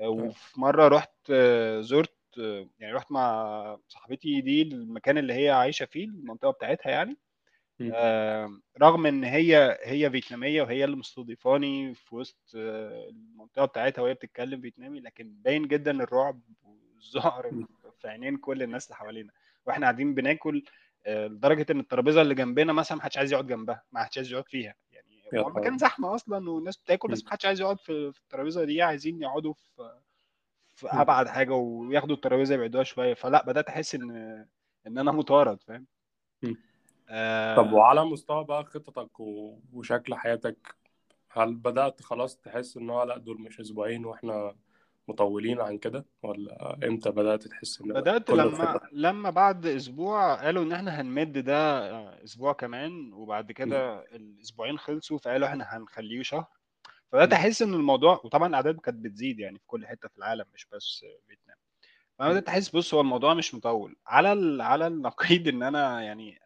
[0.00, 5.50] آه وفي مرة رحت آه، زرت آه، يعني رحت مع صاحبتي دي المكان اللي هي
[5.50, 7.16] عايشة فيه المنطقة بتاعتها يعني.
[8.82, 14.60] رغم إن هي هي فيتنامية وهي اللي مستضيفاني في وسط آه، المنطقة بتاعتها وهي بتتكلم
[14.60, 17.50] فيتنامي لكن باين جدا الرعب والذعر.
[18.00, 19.32] في عينين كل الناس اللي حوالينا.
[19.66, 20.64] وإحنا قاعدين بناكل
[21.06, 24.32] آه، لدرجة إن الترابيزة اللي جنبنا مثلا ما حدش عايز يقعد جنبها ما حدش عايز
[24.32, 24.74] يقعد فيها.
[25.34, 27.24] هو المكان زحمة أصلا والناس بتاكل بس مم.
[27.24, 30.00] ما حدش عايز يقعد في في الترابيزة دي عايزين يقعدوا في
[30.74, 30.86] في.
[30.88, 34.10] أبعد حاجة وياخدوا الترابيزة يبعدوها شوية فلا بدأت أحس إن
[34.86, 35.86] إن أنا مطارد فاهم
[36.42, 36.56] مم.
[37.56, 40.76] طب آه وعلى مستوى بقى خططك و- وشكل حياتك
[41.30, 44.56] هل بدأت خلاص تحس إن هو لأ دول مش أسبوعين وإحنا
[45.08, 50.34] مطولين عن كده ولا إمتى بدأت تحس إن بدأت كل لما الخطط لما بعد أسبوع
[50.34, 51.88] قالوا إن إحنا هنمد ده
[52.24, 53.52] أسبوع كمان وبعد.
[53.52, 56.46] كده الأسبوعين خلصوا فقالوا إحنا هنخليه شهر
[57.12, 57.32] فبدأت.
[57.32, 61.04] أحس إن الموضوع وطبعا الأعداد كانت بتزيد يعني في كل حتة في العالم مش بس
[61.28, 61.56] فيتنام
[62.18, 62.30] فأنا.
[62.30, 64.60] بدأت أحس بص هو الموضوع مش مطول على ال...
[64.60, 66.38] على النقيض إن أنا يعني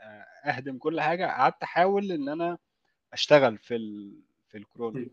[0.45, 2.59] أهدم كل حاجة قعدت أحاول إن أنا
[3.13, 4.21] أشتغل في ال...
[4.49, 5.07] في الكورونا.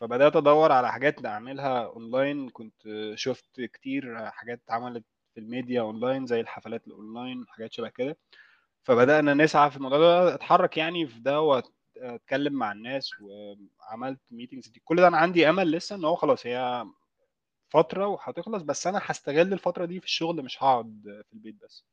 [0.00, 2.82] فبدأت أدور على حاجات أعملها أونلاين كنت
[3.14, 8.18] شفت كتير حاجات اتعملت في الميديا أونلاين زي الحفلات الأونلاين حاجات شبه كده.
[8.84, 10.34] فبدأنا نسعى في الموضوع ده.
[10.34, 15.70] أتحرك يعني في ده وأتكلم مع الناس وعملت meetings دي كل ده أنا عندي أمل
[15.72, 16.84] لسه إن هو خلاص هي
[17.70, 21.84] فترة وهتخلص بس أنا هستغل الفترة دي في الشغل مش هقعد في البيت بس.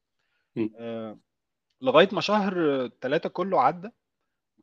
[0.80, 1.20] آه،
[1.82, 3.90] لغاية ما شهر ثلاثة كله عدى.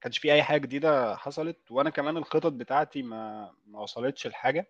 [0.05, 4.67] كانش في أي حاجة جديدة حصلت وأنا كمان الخطط بتاعتي ما ما وصلتش لحاجة.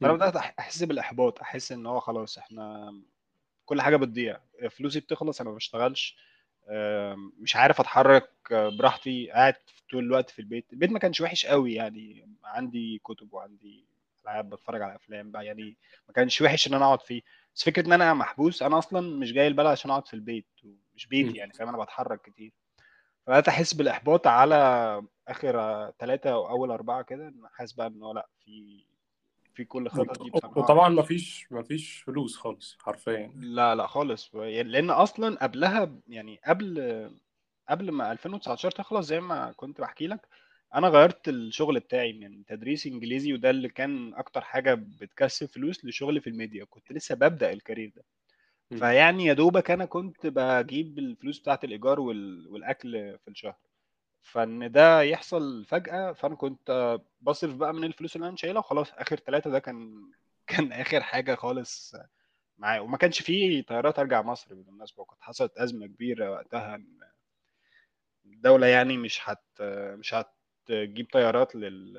[0.00, 0.12] فأنا.
[0.12, 2.94] بدأت أحس بالإحباط أحس إن هو خلاص إحنا
[3.64, 4.40] كل حاجة بتضيع.
[4.70, 6.16] فلوسي بتخلص أنا ما بشتغلش.
[7.40, 9.30] مش عارف أتحرك براحتي.
[9.30, 9.54] قاعد
[9.90, 10.72] طول الوقت في البيت.
[10.72, 12.28] البيت ما كانش وحش قوي يعني.
[12.44, 13.84] عندي كتب وعندي
[14.24, 15.76] ألعاب بتفرج على أفلام بقى يعني
[16.08, 17.22] ما كانش وحش إن أنا أقعد فيه.
[17.54, 20.46] بس فكرة إن أنا محبوس أنا أصلا مش جاي البلد عشان أقعد في البيت
[20.94, 21.36] مش بيتي.
[21.38, 22.52] يعني فاهم؟ أنا بتحرك كتير.
[23.28, 24.56] فبدات أحس بالإحباط على
[25.28, 25.52] آخر
[25.98, 28.84] ثلاثة أو أول أربعة كده حاسس بقى ان هو لأ في
[29.54, 30.58] في كل الخطط دي بصراحة.
[30.58, 33.32] وطبعا مفيش مفيش فلوس خالص حرفيا.
[33.36, 34.34] لا لا خالص.
[34.34, 37.10] لأن أصلا قبلها يعني قبل
[37.68, 40.28] قبل ما 2019 تخلص زي ما كنت بحكي لك
[40.74, 46.20] أنا غيرت الشغل بتاعي من تدريس إنجليزي وده اللي كان أكتر حاجة بتكسب فلوس لشغل
[46.20, 46.64] في الميديا.
[46.64, 48.04] كنت لسه ببدأ الكارير ده.
[48.76, 52.48] فيعني يا دوبك أنا كنت بجيب الفلوس بتاعت الإيجار وال...
[52.48, 53.56] والأكل في الشهر.
[54.22, 58.92] فإن ده يحصل فجأة فأنا كنت بصرف بقى من الفلوس اللي أنا شايلها وخلاص.
[58.92, 60.10] آخر ثلاثة ده كان
[60.46, 61.94] كان آخر حاجة خالص
[62.58, 62.80] معايا.
[62.80, 66.98] وما كانش فيه طيارات أرجع مصر بالمناسبة وكانت حصلت أزمة كبيرة وقتها إن
[68.26, 69.44] الدولة يعني مش هت
[69.98, 71.98] مش هتجيب طيارات لل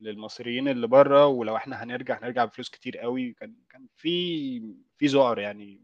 [0.00, 1.26] للمصريين اللي بره.
[1.26, 3.32] ولو إحنا هنرجع هنرجع بفلوس كتير قوي.
[3.32, 4.60] كان كان في
[4.96, 5.82] في ذعر يعني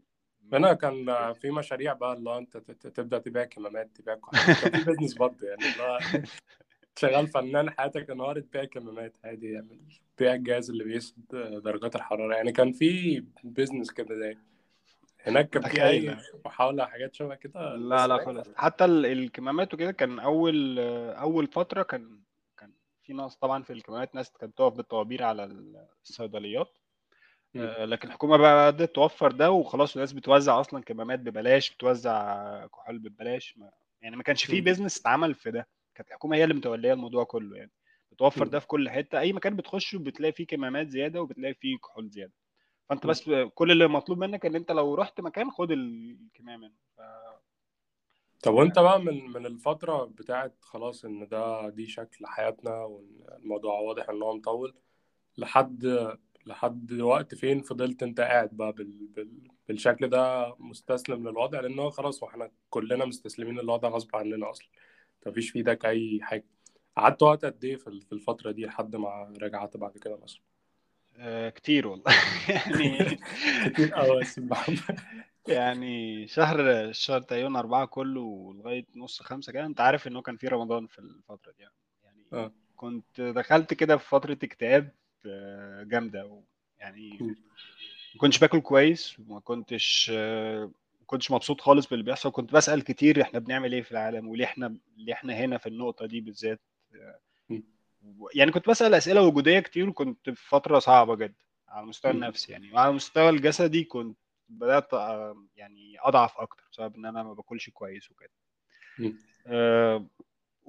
[0.53, 2.57] هنا كان في مشاريع بقى اللي أنت
[2.97, 5.63] تبدأ تبيع كمامات تبيع كحول كان في business برضه يعني
[6.99, 9.81] شغال فنان حياتك النهار تبيع كمامات عادي يعني.
[10.17, 12.51] تبيع الجهاز اللي بيقيس درجات الحرارة يعني.
[12.51, 14.37] كان في business كده زي
[15.23, 18.47] هناك كان في أي محاولة حاجات شبه كده لا لا خالص.
[18.47, 22.19] ولا؟ حتى ال- الكمامات وكده كان أول أول فترة كان
[22.57, 22.71] كان
[23.03, 25.43] في ناس طبعا في الكمامات ناس كانت تقف بالطوابير على
[26.03, 26.77] الصيدليات.
[27.55, 33.57] لكن الحكومة بقى بدأت توفر ده وخلاص الناس بتوزع أصلا كمامات ببلاش بتوزع كحول ببلاش
[33.57, 34.63] ما يعني ما كانش فيه مم.
[34.63, 37.71] بيزنس اتعمل في ده كانت الحكومة هي اللي متولية الموضوع كله يعني
[38.11, 38.47] بتوفر.
[38.47, 42.33] ده في كل حتة أي مكان بتخشه بتلاقي فيه كمامات زيادة وبتلاقي فيه كحول زيادة
[42.89, 43.07] فأنت.
[43.07, 47.01] بس كل اللي مطلوب منك إن أنت لو رحت مكان خد الكمامة ف...
[48.43, 54.09] طب وأنت بقى من من الفترة بتاعت خلاص إن ده دي شكل حياتنا والموضوع واضح
[54.09, 54.73] إن هو مطول
[55.37, 55.85] لحد
[56.45, 59.07] لحد وقت فين فضلت انت قاعد بقى بال...
[59.07, 59.51] بال...
[59.67, 64.67] بالشكل ده مستسلم للوضع؟ لأن هو خلاص وإحنا كلنا مستسلمين للوضع غصب عننا أصلا.
[65.27, 66.45] مفيش في إيدك أي حاجة.
[66.97, 70.41] قعدت وقت قد إيه في الفترة دي لحد ما رجعت بعد كده مصر؟
[71.17, 72.13] آه، كتير والله.
[72.49, 73.19] يعني
[73.73, 74.23] كتير قوي
[75.47, 79.65] يعني شهر الشهر تقريبا أربعة كله لغاية نص خمسة كده.
[79.65, 81.63] أنت عارف إنه كان في رمضان في الفترة دي
[82.03, 82.25] يعني.
[82.33, 82.51] آه.
[82.75, 84.91] كنت دخلت كده في فترة اكتئاب.
[85.83, 86.43] جامدة و-
[86.79, 87.17] يعني.
[88.15, 93.21] ما كنتش باكل كويس وما كنتش ما كنتش مبسوط خالص باللي بيحصل كنت بسأل كتير
[93.21, 96.59] إحنا بنعمل إيه في العالم وليه إحنا ليه إحنا هنا في النقطة دي بالذات.
[98.35, 101.33] يعني كنت بسأل أسئلة وجودية كتير وكنت في فترة صعبة جدا
[101.67, 102.11] على المستوى.
[102.11, 104.17] النفسي يعني وعلى المستوى الجسدي كنت
[104.49, 108.31] بدأت آه، يعني أضعف أكتر بسبب إن أنا ما باكلش كويس وكده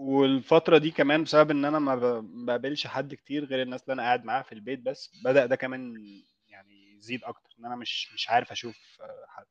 [0.03, 0.09] م.
[0.09, 4.03] آه، والفترة دي كمان بسبب إن أنا ما بقابلش حد كتير غير الناس اللي أنا
[4.03, 5.95] قاعد معاها في البيت بس بدأ ده كمان
[6.49, 9.47] يعني يزيد أكتر إن أنا مش مش عارف أشوف آه، حد.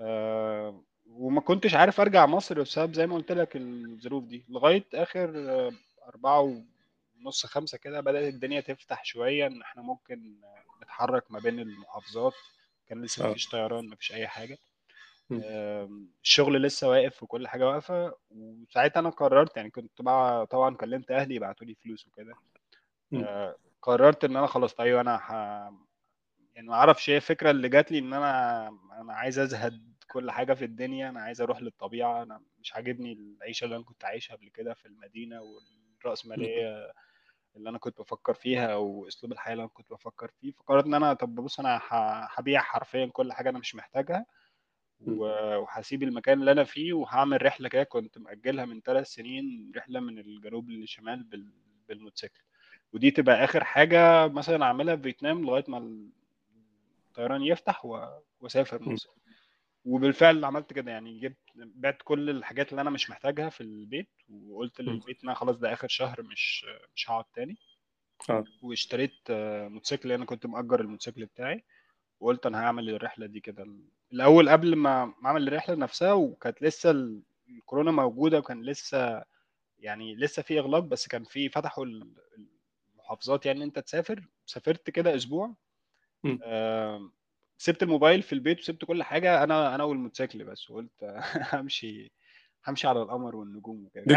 [0.00, 5.50] آه، وما كنتش عارف أرجع مصر بسبب زي ما قلت لك الظروف دي لغاية آخر
[5.50, 5.72] آه،
[6.08, 6.62] أربعة
[7.20, 12.32] ونص خمسة كده بدأت الدنيا تفتح شوية إن إحنا ممكن آه، نتحرك ما بين المحافظات
[12.88, 14.58] كان لسه آه مفيش طيران مفيش أي حاجة
[16.22, 21.34] الشغل لسه واقف وكل حاجة واقفة وساعتها أنا قررت يعني كنت بقى طبعا كلمت أهلي
[21.34, 22.34] يبعتوا لي فلوس وكده.
[23.24, 25.30] آه، قررت إن أنا خلاص طيب أنا ح...
[26.54, 28.68] يعني ما أعرفش إيه الفكرة اللي جات لي إن أنا
[29.00, 33.64] أنا عايز أزهد كل حاجة في الدنيا أنا عايز أروح للطبيعة أنا مش عاجبني العيشة
[33.64, 36.92] اللي أنا كنت عايشها قبل كده في المدينة والرأسمالية
[37.56, 40.52] اللي أنا كنت بفكر فيها أو اسلوب الحياة اللي أنا كنت بفكر فيه.
[40.52, 41.80] فقررت إن أنا طب بص أنا
[42.34, 44.26] هبيع حرفيا كل حاجة أنا مش محتاجها.
[45.06, 50.18] وهسيب المكان اللي أنا فيه وهعمل رحلة كده كنت مأجلها من ثلاث سنين رحلة من
[50.18, 51.52] الجنوب للشمال بال-
[51.88, 52.40] بالموتوسيكل.
[52.92, 55.78] ودي تبقى آخر حاجة مثلا أعملها في فيتنام لغاية ما
[57.08, 59.10] الطيران يفتح و- وأسافر مصر
[59.84, 64.08] وبالفعل عملت كده يعني جبت بعت كل الحاجات اللي أنا مش محتاجها في البيت
[64.48, 67.56] وقلت للبيت إن أنا خلاص ده آخر شهر مش مش هقعد تاني.
[68.30, 68.44] آه.
[68.62, 69.14] واشتريت
[69.70, 71.64] موتوسيكل أنا كنت مأجر الموتوسيكل بتاعي.
[72.20, 73.66] وقلت أنا هعمل الرحلة دي كده
[74.12, 79.24] الأول قبل ما أعمل الرحلة نفسها وكانت لسه ال- الكورونا موجودة وكان لسه
[79.78, 82.14] يعني لسه في إغلاق بس كان في فتحوا ال-
[82.94, 84.24] المحافظات يعني أنت تسافر.
[84.46, 85.54] سافرت كده أسبوع.
[86.44, 87.12] آم،
[87.58, 89.44] سبت الموبايل في البيت وسبت كل حاجة.
[89.44, 90.90] أنا أنا والموتوسيكل بس وقلت
[91.54, 92.12] همشي
[92.66, 94.04] همشي على القمر والنجوم وكده.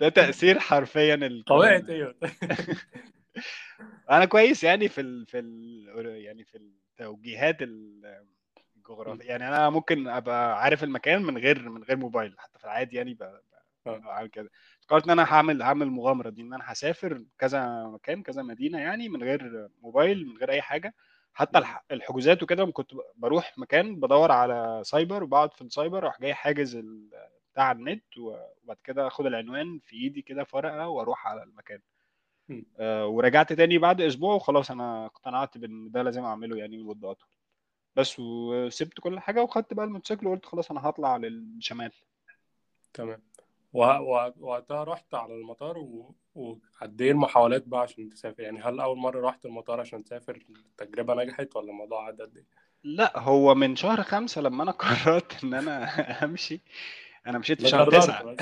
[0.00, 1.88] ده تأثير حرفيا الكورونا.
[1.88, 2.14] أيوه
[4.10, 5.26] أنا كويس يعني في ال...
[5.26, 5.88] في ال...
[6.24, 8.36] يعني في التوجيهات ال- م-
[8.76, 12.96] الجغرافية يعني أنا ممكن ابقى عارف المكان من غير من غير موبايل حتى في العادي
[12.96, 13.14] يعني
[13.84, 14.50] بعمل كده.
[14.88, 19.08] قررت إن أنا هعمل هعمل المغامرة دي إن أنا هسافر كذا مكان كذا مدينة يعني
[19.08, 20.94] من غير موبايل من غير أي حاجة.
[21.34, 26.76] حتى الحجوزات وكده كنت بروح مكان بدور على سايبر وبقعد في السايبر أروح جاي حاجز
[27.52, 31.80] بتاع النت وبعد كده أخد العنوان في إيدي كده في ورقة وأروح على المكان.
[32.78, 37.28] آه، ورجعت تاني بعد أسبوع وخلاص أنا اقتنعت بإن ده لازم أعمله يعني لمدة أطول.
[37.96, 41.92] بس وسبت كل حاجة وخدت بقى الموتوسيكل وقلت خلاص أنا هطلع للشمال.
[42.94, 43.22] تمام.
[43.72, 45.78] و- و- وقتها رحت على المطار.
[46.34, 51.14] وقد إيه المحاولات بقى عشان تسافر؟ يعني هل أول مرة رحت المطار عشان تسافر التجربة
[51.14, 52.44] نجحت ولا الموضوع عدى قد إيه؟
[52.84, 55.84] لا هو من شهر خمسة لما أنا قررت إن أنا
[56.24, 56.60] أمشي
[57.26, 58.36] أنا مشيت في شهر تسعة.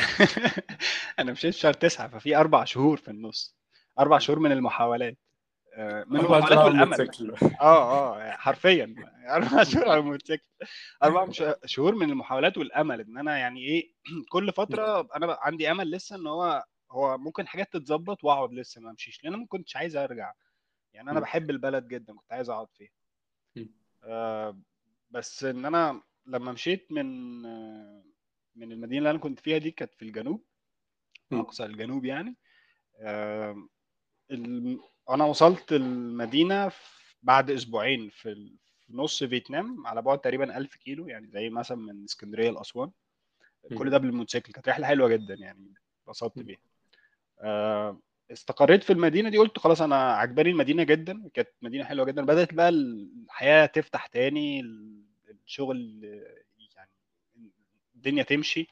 [1.19, 3.55] أنا مشيت في شهر تسعة ففي أربع شهور في النص.
[3.98, 5.18] أربع شهور من المحاولات.
[5.74, 7.11] آه، من المحاولات والأمل.
[7.61, 8.94] آه آه حرفيا.
[9.37, 10.48] أربع شهور على الموتوسيكل.
[11.02, 11.30] أربع
[11.64, 13.00] شهور من المحاولات والأمل.
[13.00, 13.92] إن أنا يعني إيه
[14.33, 18.90] كل فترة أنا عندي أمل لسه إن هو هو ممكن حاجات تتظبط وأقعد لسه ما
[18.90, 19.24] أمشيش.
[19.24, 20.33] لأن أنا ما كنتش عايز أرجع.
[20.92, 22.14] يعني أنا بحب البلد جدا.
[22.14, 22.90] كنت عايز أقعد فيها.
[24.04, 24.59] آه
[25.11, 27.07] بس إن أنا لما مشيت من
[28.57, 30.44] من المدينة اللي أنا كنت فيها دي كانت في الجنوب
[31.33, 32.37] أقصى الجنوب يعني.
[33.00, 33.68] آه
[34.31, 34.81] الم...
[35.11, 36.73] أنا وصلت المدينة
[37.23, 38.57] بعد أسبوعين في ال-
[38.91, 42.91] نص فيتنام على بعد تقريبا 1000 كيلو يعني زي مثلا من اسكندرية لأسوان.
[43.79, 44.53] كل ده بالموتوسيكل.
[44.53, 46.59] كانت رحلة حلوة جدا يعني اتبسطت بيها.
[47.41, 48.01] آه،
[48.33, 52.25] استقريت في المدينة دي قلت خلاص أنا عجباني المدينة جدا كانت مدينة حلوة جدا.
[52.25, 55.03] بدأت بقى الحياة تفتح تاني ال-
[55.47, 56.05] الشغل
[56.77, 56.91] يعني
[57.95, 58.61] الدنيا تمشي.
[58.61, 58.67] آه،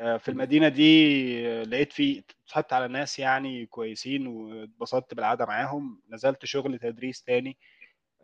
[0.00, 6.00] في م- المدينة دي لقيت في اتصاحبت على ناس يعني كويسين واتبسطت بالقعدة معاهم.
[6.10, 7.56] نزلت شغل تدريس تاني.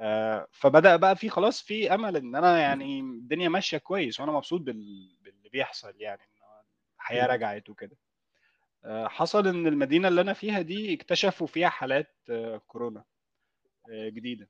[0.00, 4.60] آه، فبدأ بقى في خلاص في أمل إن أنا يعني الدنيا ماشية كويس وأنا مبسوط
[4.60, 6.64] بال- باللي بيحصل يعني إن
[6.96, 7.26] الحياة.
[7.26, 7.96] رجعت وكده.
[8.84, 13.04] آه، حصل إن المدينة اللي أنا فيها دي اكتشفوا فيها حالات آه، كورونا
[13.92, 14.48] آه، جديدة.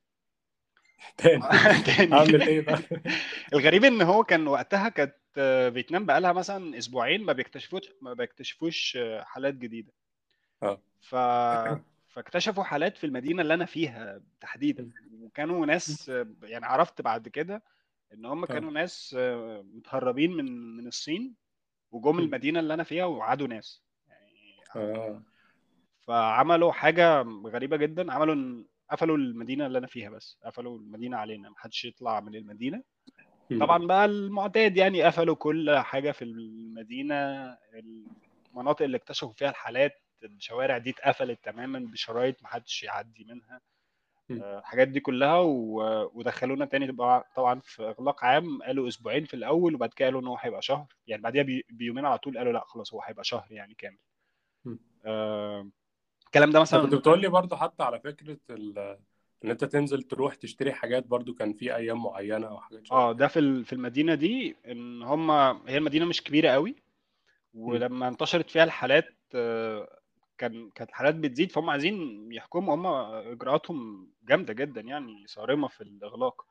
[1.17, 1.43] تاني.
[2.15, 2.79] أعمل إيه بقى؟
[3.55, 5.26] الغريب إن هو كان وقتها كانت آه،
[5.73, 9.93] فيتنام بقى لها مثلا أسبوعين ما بيكتشفوش ما بيكتشفوش آه، حالات جديدة.
[10.63, 10.81] آه.
[11.01, 11.15] ف
[12.09, 14.91] فاكتشفوا حالات في المدينة اللي أنا فيها تحديدا.
[15.21, 17.63] وكانوا ناس آه، يعني عرفت بعد كده
[18.15, 18.47] إن هم آه.
[18.47, 21.35] كانوا ناس آه، متهربين من من الصين
[21.91, 23.83] وجم المدينة اللي أنا فيها وعادوا ناس.
[24.75, 25.23] يعني
[26.07, 28.13] فعملوا حاجة غريبة جدا.
[28.13, 30.39] عملوا قفلوا المدينة اللي أنا فيها بس.
[30.45, 31.51] قفلوا المدينة علينا.
[31.51, 32.83] محدش يطلع من المدينة.
[33.61, 37.15] طبعا بقى المعتاد يعني قفلوا كل حاجة في المدينة
[38.55, 43.61] المناطق اللي اكتشفوا فيها الحالات الشوارع دي اتقفلت تماما بشرايط محدش يعدي منها.
[44.43, 46.93] آه، الحاجات دي كلها و- ودخلونا تاني
[47.37, 50.87] طبعا في إغلاق عام قالوا أسبوعين في الأول وبعد كده قالوا إن هو هيبقى شهر
[51.07, 53.99] يعني بعديها بي- بيومين على طول قالوا لا خلاص هو هيبقى شهر يعني كامل.
[55.05, 55.69] آه،
[56.27, 58.99] الكلام ده أنت كنت مثلا بتقول لي برضه حتى على فكرة ال-
[59.45, 63.13] إن أنت تنزل تروح تشتري حاجات برضو كان في أيام معينة أو حاجات شبه آه
[63.13, 65.31] ده في في المدينة دي إن هم
[65.69, 66.77] هي المدينة مش كبيرة قوي.
[67.55, 70.01] ولما انتشرت فيها الحالات آه،
[70.39, 72.87] كان كانت الحالات بتزيد فهم عايزين يحكموا هم
[73.33, 76.47] إجراءاتهم جامدة جدا يعني صارمة في الإغلاق.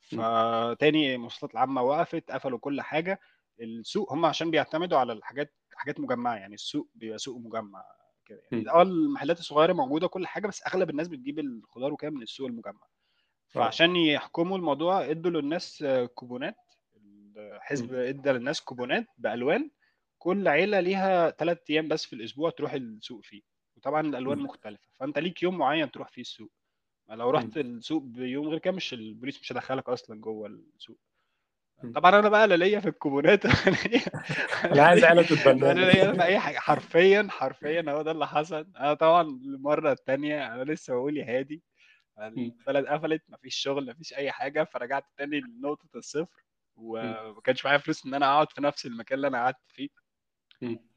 [0.00, 3.20] فتاني المواصلات العامة وقفت قفلوا كل حاجة
[3.60, 7.84] السوق هم عشان بيعتمدوا على الحاجات حاجات مجمعة يعني السوق بيبقى سوق مجمع
[8.50, 8.70] كده يعني.
[8.70, 12.80] آه المحلات الصغيرة موجودة كل حاجة بس أغلب الناس بتجيب الخضار وكده من السوق المجمع
[12.82, 16.56] آه فعشان يحكموا الموضوع ادوا للناس آه، كوبونات
[17.36, 17.94] الحزب.
[17.94, 19.70] ادى للناس كوبونات بألوان
[20.18, 23.42] كل عيلة ليها ثلاث أيام بس في الأسبوع تروح السوق فيه
[23.76, 24.44] وطبعا الألوان مم.
[24.44, 26.50] مختلفة فأنت ليك يوم معين تروح فيه السوق
[27.10, 27.30] لو.
[27.30, 30.98] رحت السوق بيوم غير كده مش البوليس مش هيدخلك أصلا جوه السوق.
[31.94, 33.52] طبعا أنا بقى لا ليا في الكوبونات أنا
[34.82, 36.58] عايز ولا تتبناني ليا في أي حاجة.
[36.58, 38.66] حرفيا حرفيا هو ده اللي حصل.
[38.76, 41.62] أنا طبعا المرة الثانية أنا لسه بقول يا هادي.
[42.18, 46.42] البلد قفلت مفيش شغل مفيش أي حاجة فرجعت تاني لنقطة الصفر.
[46.76, 49.88] وما كانش معايا فلوس إن أنا أقعد في نفس المكان اللي أنا قعدت فيه.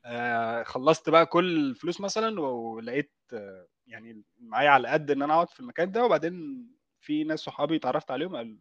[0.05, 5.49] آه خلصت بقى كل الفلوس مثلا ولقيت آه يعني معايا على قد إن أنا أقعد
[5.49, 6.05] في المكان ده.
[6.05, 6.67] وبعدين
[6.99, 8.59] في ناس صحابي اتعرفت عليهم قال-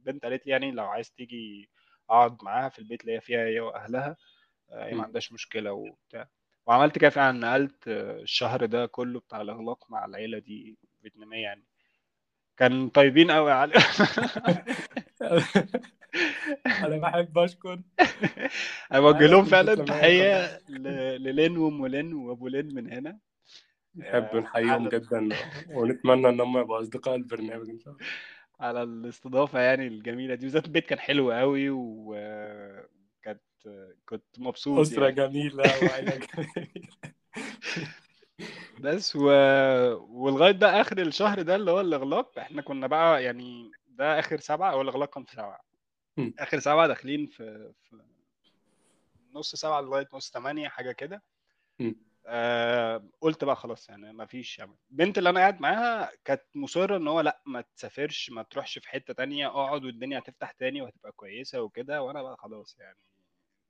[0.00, 1.70] البنت قالت لي يعني لو عايز تيجي
[2.10, 4.16] اقعد معاها في البيت اللي هي فيها هي واهلها
[4.70, 5.04] آه، هي ما مم.
[5.04, 6.28] عندهاش مشكلة وبتاع.
[6.66, 11.64] وعملت كده فعلا نقلت آه، الشهر ده كله بتاع الإغلاق مع العيلة دي فيتنامية يعني.
[12.56, 13.74] كان طيبين قوي على
[16.66, 17.80] أنا بحب أشكر.
[18.92, 20.60] أنا بوجه لهم فعلا تحية
[21.16, 23.18] للين وأم لين وأبو لين من هنا.
[23.96, 25.28] نحب آه، نحييهم جدا.
[25.70, 28.06] ونتمنى إن هم يبقوا أصدقاء البرنامج إن شاء الله.
[28.60, 33.40] على الاستضافة يعني الجميلة دي بالذات البيت كان حلو قوي وكانت
[34.08, 36.88] كنت مبسوط أسرة يعني جميلة وعيلة جميلة
[38.80, 39.26] بس و...
[39.96, 44.72] ولغاية بقى آخر الشهر ده اللي هو الإغلاق إحنا كنا بقى يعني ده آخر سبعة
[44.72, 45.60] أو الإغلاق كان في سبعة.
[46.38, 48.02] آخر سبعة داخلين في, في
[49.34, 51.22] نص سبعة لغاية نص ثمانيه حاجة كده.
[52.26, 56.96] آه قلت بقى خلاص يعني ما فيش امل البنت اللي أنا قاعد معاها كانت مصرة
[56.96, 61.12] إن هو لأ ما تسافرش ما تروحش في حتة تانية اقعد والدنيا هتفتح تاني وهتبقى
[61.12, 62.02] كويسة وكده.
[62.02, 62.98] وأنا بقى خلاص يعني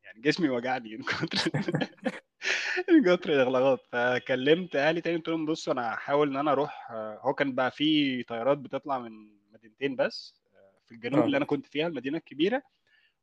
[0.05, 1.51] يعني جسمي وجعني من كتر
[2.91, 6.91] من كتر الاغلاقات فكلمت أهلي تاني قلت لهم بصوا أنا هحاول إن أنا أروح.
[6.91, 9.13] آه، هو كان بقى في طيارات بتطلع من
[9.53, 12.63] مدينتين بس آه، في الجنوب اللي آه أنا كنت فيها المدينة الكبيرة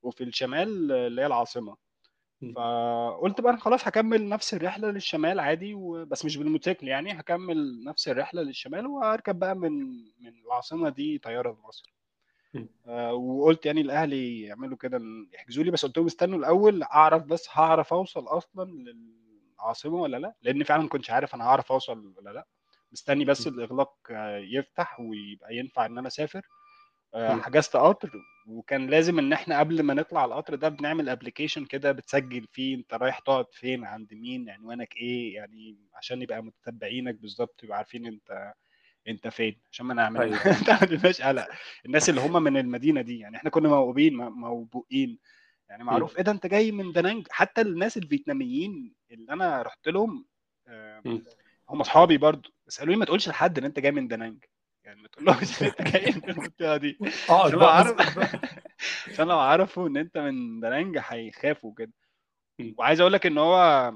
[0.03, 1.78] وفي الشمال آه، اللي هي العاصمة.
[2.56, 6.06] فقلت بقى خلاص هكمل نفس الرحلة للشمال عادي و...
[6.06, 9.72] بس مش بالموتوسيكل يعني هكمل نفس الرحلة للشمال واركب بقى من
[10.20, 11.94] من العاصمة دي طيارة لمصر.
[12.88, 15.02] آه، وقلت يعني لاهلي يعملوا كده
[15.34, 18.72] يحجزوا لي بس قلت لهم استنوا الأول أعرف بس هعرف أوصل أصلا
[19.60, 22.48] للعاصمة ولا لأ لأن فعلا ما كنتش عارف أنا هعرف أوصل ولا لأ
[22.92, 23.48] مستني بس.
[23.48, 26.42] الإغلاق آه، يفتح ويبقى ينفع إن أنا أسافر.
[27.18, 28.11] حجزت قطر
[28.47, 32.93] وكان لازم إن إحنا قبل ما نطلع القطر ده بنعمل application كده بتسجل فيه أنت
[32.93, 38.53] رايح تقعد فين عند مين عنوانك إيه يعني عشان يبقى متتبعينك بالظبط يبقى عارفين أنت
[39.07, 40.30] أنت فين عشان ما نعمل
[40.68, 41.47] ما عملناش قلق.
[41.86, 45.20] الناس اللي هم من المدينة دي يعني إحنا كنا موهوبين موبوئين
[45.70, 45.84] يعني.
[45.84, 47.28] معروف إيه ده أنت جاي من دانانج.
[47.32, 50.26] حتى الناس الفيتناميين اللي أنا رحت لهم
[50.68, 51.01] آه،.
[51.70, 52.49] هم أصحابي برضو.
[52.68, 54.43] بس قالوا لي ما تقولش لحد إن أنت جاي من دنانج.
[54.88, 56.98] يعني ما تقولهمش ان انت جاي من المنطقة دي.
[57.30, 57.98] اقعد عشان لو عارف
[59.12, 61.94] عشان عرفوا إن أنت من دنانج هيخافوا كده.
[62.78, 63.94] وعايز أقول لك إن هو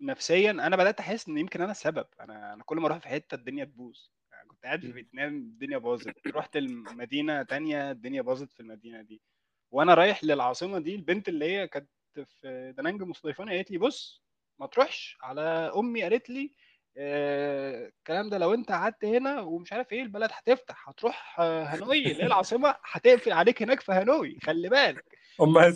[0.00, 2.06] نفسيا أنا بدأت أحس إن يمكن أنا السبب.
[2.20, 3.98] أنا أنا كل ما أروح في حتة الدنيا تبوظ.
[4.32, 4.92] يعني كنت قاعد في.
[4.92, 6.26] فيتنام الدنيا باظت.
[6.26, 9.22] رحت المدينة تانية الدنيا باظت في المدينة دي.
[9.70, 14.22] وأنا رايح للعاصمة دي البنت اللي هي كانت في دنانج مستضيفاني قالت لي بص
[14.60, 15.18] ما تروحش.
[15.22, 16.54] على أمي قالت لي آه،
[16.96, 21.98] الكلام ده لو انت قعدت هنا ومش عارف إيه البلد هتفتح هتروح آه، هانوي.
[21.98, 25.18] اللي هي العاصمة هتقفل عليك هناك في هانوي؟ خلي بالك.
[25.40, 25.58] هم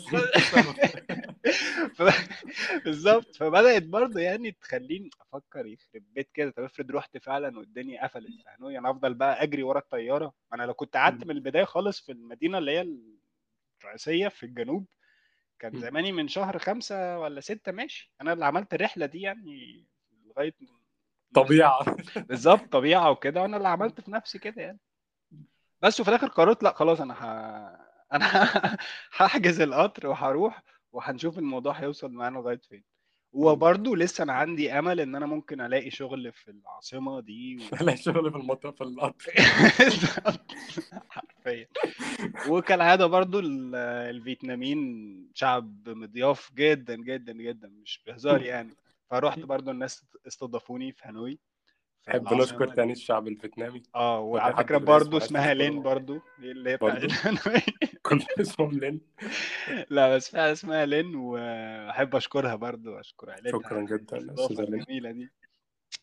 [1.94, 2.28] ف-
[2.84, 3.36] بالظبط.
[3.36, 6.50] فبدأت برضه يعني تخليني أفكر يخرب بيت كده.
[6.50, 10.62] طب افرض رحت فعلا والدنيا قفلت في هانوي أنا افضل بقى أجري ورا الطيارة؟ أنا
[10.62, 11.24] لو كنت قعدت.
[11.24, 12.88] من البداية خالص في المدينة اللي هي
[13.82, 14.86] الرئيسية في الجنوب
[15.58, 15.78] كان.
[15.80, 18.12] زماني من شهر خمسة ولا ستة ماشي.
[18.20, 19.84] أنا اللي عملت الرحلة دي يعني
[20.26, 20.54] لغاية
[21.34, 24.78] طبيعة بالظبط طبيعة وكده وأنا اللي عملت في نفسي كده يعني
[25.82, 27.24] بس وفي الآخر قررت لأ خلاص أنا ه...
[28.12, 28.26] أنا
[29.16, 30.62] هحجز القطر وهروح
[30.92, 32.84] وهنشوف الموضوع هيوصل معانا لغاية فين.
[33.32, 37.60] وبرضه لسه أنا عندي أمل إن أنا ممكن ألاقي شغل في العاصمة دي و...
[37.84, 39.32] لا شغل في المطار في القطر.
[41.10, 41.66] حرفيا
[42.48, 43.74] وكالعادة برضه ال-
[44.16, 48.70] الفيتناميين شعب مضياف جدا جدا جدا مش بهزار يعني
[49.14, 51.38] فروحت برضه الناس استضافوني في هانوي
[52.08, 53.82] نحب نشكر تاني الشعب الفيتنامي.
[53.94, 57.14] آه وعلى برضو عايز اسمها لين برضو دي اللي هي بتاعت برضو.
[58.02, 59.00] كل اسمهم لين.
[59.90, 64.16] لا بس فيها اسمها لين وأحب أشكرها برضو أشكر عيلتها شكرا على جدا
[64.50, 65.30] الجميلة دي.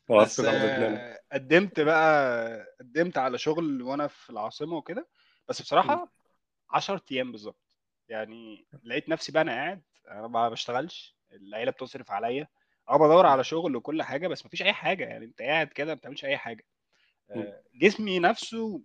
[0.09, 5.07] بس آه، قدمت بقى قدمت على شغل وأنا في العاصمة وكده.
[5.47, 6.12] بس بصراحة
[6.70, 7.78] 10 أيام بالظبط.
[8.09, 12.47] يعني لقيت نفسي بقى أنا قاعد أنا ما بشتغلش العيلة بتصرف عليا.
[12.90, 15.94] آه بدور على شغل وكل حاجة بس مفيش أي حاجة يعني أنت قاعد كده ما
[15.94, 16.66] بتعملش أي حاجة.
[17.30, 18.82] آه، جسمي نفسه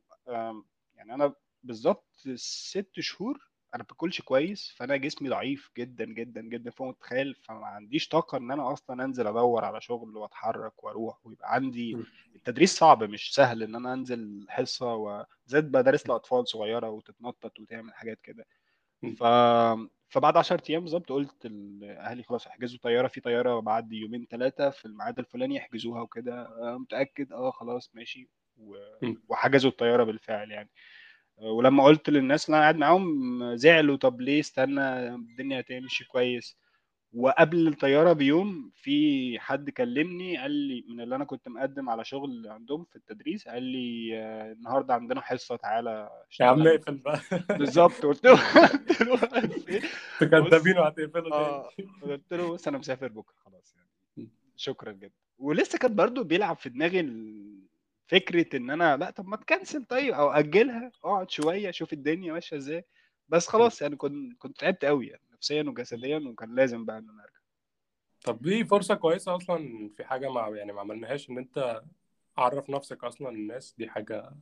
[0.96, 6.70] يعني أنا بالظبط ست شهور أنا ما باكلش كويس فأنا جسمي ضعيف جدا جدا جدا
[6.70, 7.34] فوق ما تتخيل.
[7.34, 11.96] فما عنديش طاقة إن أنا أصلا أنزل أدور على شغل وأتحرك وأروح ويبقى عندي
[12.36, 18.20] التدريس صعب مش سهل إن أنا أنزل حصة وزاد بدرس لأطفال صغيرة وتتنطط وتعمل حاجات
[18.20, 18.46] كده.
[19.16, 19.22] ف
[20.08, 24.84] فبعد 10 أيام بالظبط قلت لأهلي خلاص احجزوا طيارة في طيارة بعد يومين ثلاثة في
[24.84, 26.42] الميعاد الفلاني احجزوها وكده.
[26.42, 28.28] آه، متأكد آه خلاص ماشي.
[28.58, 28.76] و...
[29.28, 30.70] وحجزوا الطيارة بالفعل يعني.
[31.38, 36.56] ولما قلت للناس اللي أنا قاعد معاهم زعلوا طب ليه؟ استنى الدنيا هتمشي كويس.
[37.12, 42.48] وقبل الطيارة بيوم في حد كلمني قال لي من اللي أنا كنت مقدم على شغل
[42.48, 47.20] عندهم في التدريس قال لي آه، النهارده عندنا حصة تعالى يا عم اقفل بقى.
[47.58, 48.32] بالظبط قلت له
[49.12, 49.80] واقف إيه؟
[50.82, 52.12] وهتقفلوا تاني.
[52.12, 54.28] قلت له بص أنا مسافر بكرة خلاص يعني.
[54.56, 55.14] شكرا جدا.
[55.38, 57.00] ولسه كان برضو بيلعب في دماغي
[58.06, 62.56] فكرة إن أنا لأ طب ما تكنسل طيب أو أجلها أقعد شوية أشوف الدنيا ماشية
[62.56, 62.84] إزاي.
[63.28, 65.22] بس خلاص يعني كنت كنت تعبت قوي يعني.
[65.36, 67.40] نفسيا وجسديا وكان لازم بقى إن أنا أرجع.
[68.24, 71.82] طب دي فرصة كويسة أصلا في حاجة ما يعني ما عملناهاش إن أنت
[72.38, 73.74] عرف نفسك أصلا الناس.
[73.78, 74.32] دي حاجة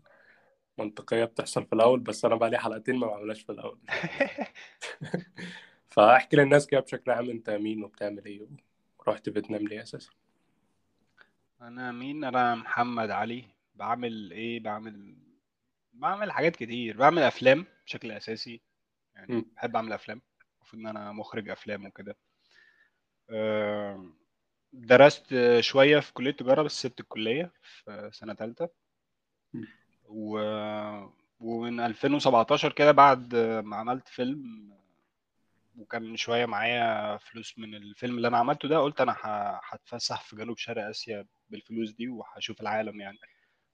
[0.79, 3.79] منطقية بتحصل في الأول بس أنا بقى لي حلقتين ما بعملهاش في الأول.
[5.91, 8.49] فأحكي للناس كده بشكل عام أنت مين وبتعمل إيه
[8.99, 10.11] ورحت فيتنام ليه أساسا؟
[11.61, 13.45] أنا مين؟ أنا محمد علي.
[13.75, 15.17] بعمل إيه؟ بعمل
[15.93, 16.97] بعمل حاجات كتير.
[16.97, 18.61] بعمل أفلام بشكل أساسي.
[19.15, 19.47] يعني مم.
[19.57, 20.21] بحب أعمل أفلام.
[20.75, 22.17] إن أنا مخرج أفلام وكده
[23.31, 24.07] آه،
[24.73, 28.69] درست شوية في كلية تجارة بس سبت الكلية في سنة ثالثه.
[30.05, 30.39] و...
[31.41, 34.75] ومن 2017 كده بعد ما عملت فيلم
[35.79, 39.17] وكان شوية معايا فلوس من الفيلم اللي أنا عملته ده قلت أنا
[39.65, 43.19] هتفسح في جنوب شرق آسيا بالفلوس دي وهشوف العالم يعني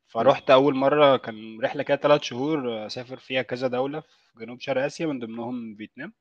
[0.08, 4.82] فرحت أول مرة كان رحلة كده ثلاث شهور أسافر فيها كذا دولة في جنوب شرق
[4.84, 6.12] آسيا من ضمنهم فيتنام.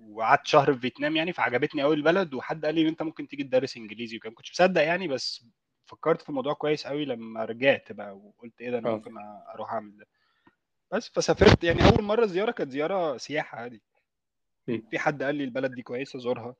[0.00, 3.44] وقعدت شهر في فيتنام يعني فعجبتني قوي البلد وحد قال لي إن أنت ممكن تيجي
[3.44, 4.30] تدرس إنجليزي وكده.
[4.30, 5.46] ما كنتش مصدق يعني بس
[5.86, 8.92] فكرت في الموضوع كويس قوي لما رجعت بقى وقلت إيه ده أنا آه.
[8.94, 9.10] ممكن
[9.54, 10.06] أروح أعمل ده.
[10.92, 13.82] بس فسافرت يعني أول مرة زيارة كانت زيارة سياحة عادي.
[14.90, 16.56] في حد قال لي البلد دي كويسة زورها.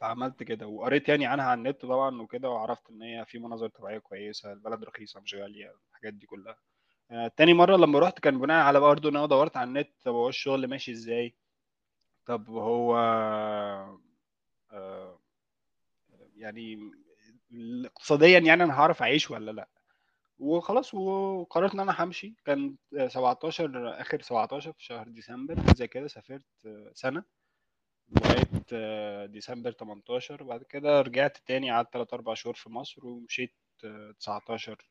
[0.00, 3.98] فعملت كده وقريت يعني عنها على النت طبعا وكده وعرفت إن هي في مناظر طبيعية
[3.98, 6.56] كويسة البلد رخيصة مش غالية الحاجات دي كلها.
[7.10, 10.12] آه، تاني مرة لما رحت كان بناء على برضه إن أنا دورت على النت طب
[10.14, 11.34] هو الشغل ماشي إزاي؟
[12.28, 12.96] طب هو
[14.72, 15.18] آه،
[16.36, 16.92] يعني
[17.84, 19.68] اقتصاديا يعني أنا هعرف أعيش ولا لأ؟
[20.38, 22.34] وخلاص وقررت إن أنا همشي.
[22.44, 22.76] كان
[23.06, 27.24] 17 آخر 17 في شهر ديسمبر زي كده سافرت آه، سنة.
[28.08, 33.54] لغاية آه، ديسمبر 18 وبعد كده رجعت تاني قعدت 3 4 شهور في مصر ومشيت
[33.84, 34.88] آه، 19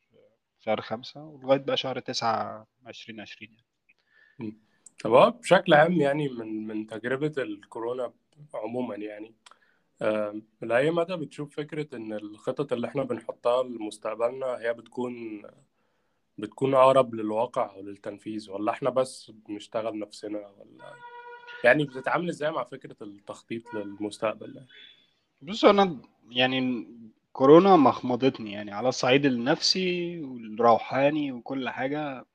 [0.58, 4.67] شهر 5 ولغاية بقى شهر 9 2020 يعني.
[4.98, 8.12] طب هو بشكل عام يعني من من تجربة الكورونا
[8.54, 9.34] عموما يعني
[10.62, 15.42] لأي مدى بتشوف فكرة إن الخطط اللي إحنا بنحطها لمستقبلنا هي بتكون
[16.38, 20.94] بتكون أقرب للواقع أو للتنفيذ ولا إحنا بس بنشتغل نفسنا ولا
[21.64, 24.66] يعني بتتعامل إزاي مع فكرة التخطيط للمستقبل؟
[25.42, 26.88] بص أنا يعني
[27.32, 32.26] كورونا مخمضتني يعني على الصعيد النفسي والروحاني وكل حاجة.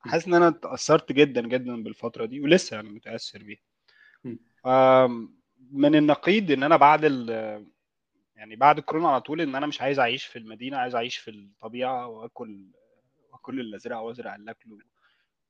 [0.00, 3.60] حاسس إن أنا اتأثرت جدا جدا بالفترة دي ولسه يعني متأثر بيها.
[5.70, 7.30] من النقيض إن أنا بعد ال
[8.36, 11.30] يعني بعد الكورونا على طول إن أنا مش عايز أعيش في المدينة عايز أعيش في
[11.30, 12.64] الطبيعة وأكل
[13.32, 14.78] وأكل اللي ازرعه وازرع اللي اكله.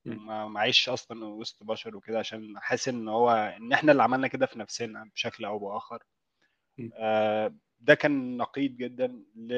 [0.07, 4.29] وما ما أعيش أصلا وسط بشر وكده عشان أحس إن هو إن إحنا اللي عملنا
[4.29, 6.03] كده في نفسنا بشكل أو بآخر.
[6.95, 9.07] آه، ده كان نقيض جدا.
[9.37, 9.53] ل-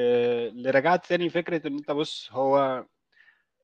[0.47, 2.85] اللي رجعت تاني فكرة إن أنت بص هو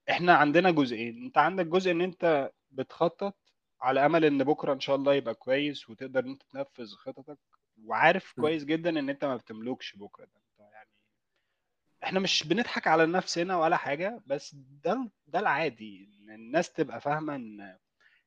[0.09, 3.37] إحنا عندنا جزئين انت عندك جزء ان انت بتخطط
[3.81, 7.37] على امل ان بكرة ان شاء الله يبقى كويس وتقدر ان انت تنفذ خططك
[7.85, 8.41] وعارف م.
[8.41, 10.89] كويس جدا ان انت ما بتملكش بكرة ده انت يعني
[12.03, 17.35] إحنا مش بنضحك على نفسنا ولا حاجة بس ده ده العادي إن الناس تبقى فاهمة
[17.35, 17.77] إن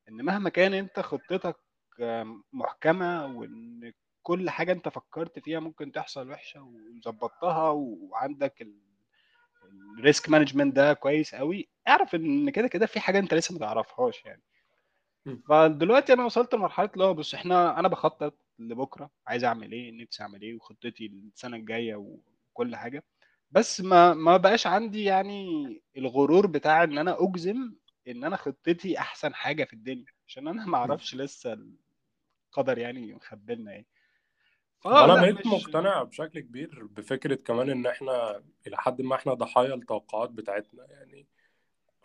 [0.09, 1.57] إن مهما كان انت خطتك
[2.01, 8.92] آم، محكمة وإن كل حاجة انت فكرت فيها ممكن تحصل وحشة وظبطتها وعندك ال-
[9.99, 11.69] ال risk management ده كويس قوي.
[11.89, 14.43] اعرف إن كده كده في حاجة أنت لسه ما تعرفهاش يعني.
[15.49, 20.23] فدلوقتي أنا وصلت لمرحلة اللي هو بص إحنا أنا بخطط لبكرة عايز أعمل إيه نفسي
[20.23, 23.05] أعمل إيه وخطتي السنة الجاية وكل حاجة.
[23.51, 27.75] بس ما ما بقاش عندي يعني الغرور بتاع إن أنا أجزم
[28.09, 30.07] إن أنا خطتي أحسن حاجة في الدنيا.
[30.27, 31.59] عشان أنا ما أعرفش لسه
[32.49, 33.87] القدر يعني مخبلنا إيه.
[34.85, 39.35] وأنا لا بقيت مش مقتنع بشكل كبير بفكرة كمان إن إحنا إلى حد ما إحنا
[39.35, 41.27] ضحايا التوقعات بتاعتنا يعني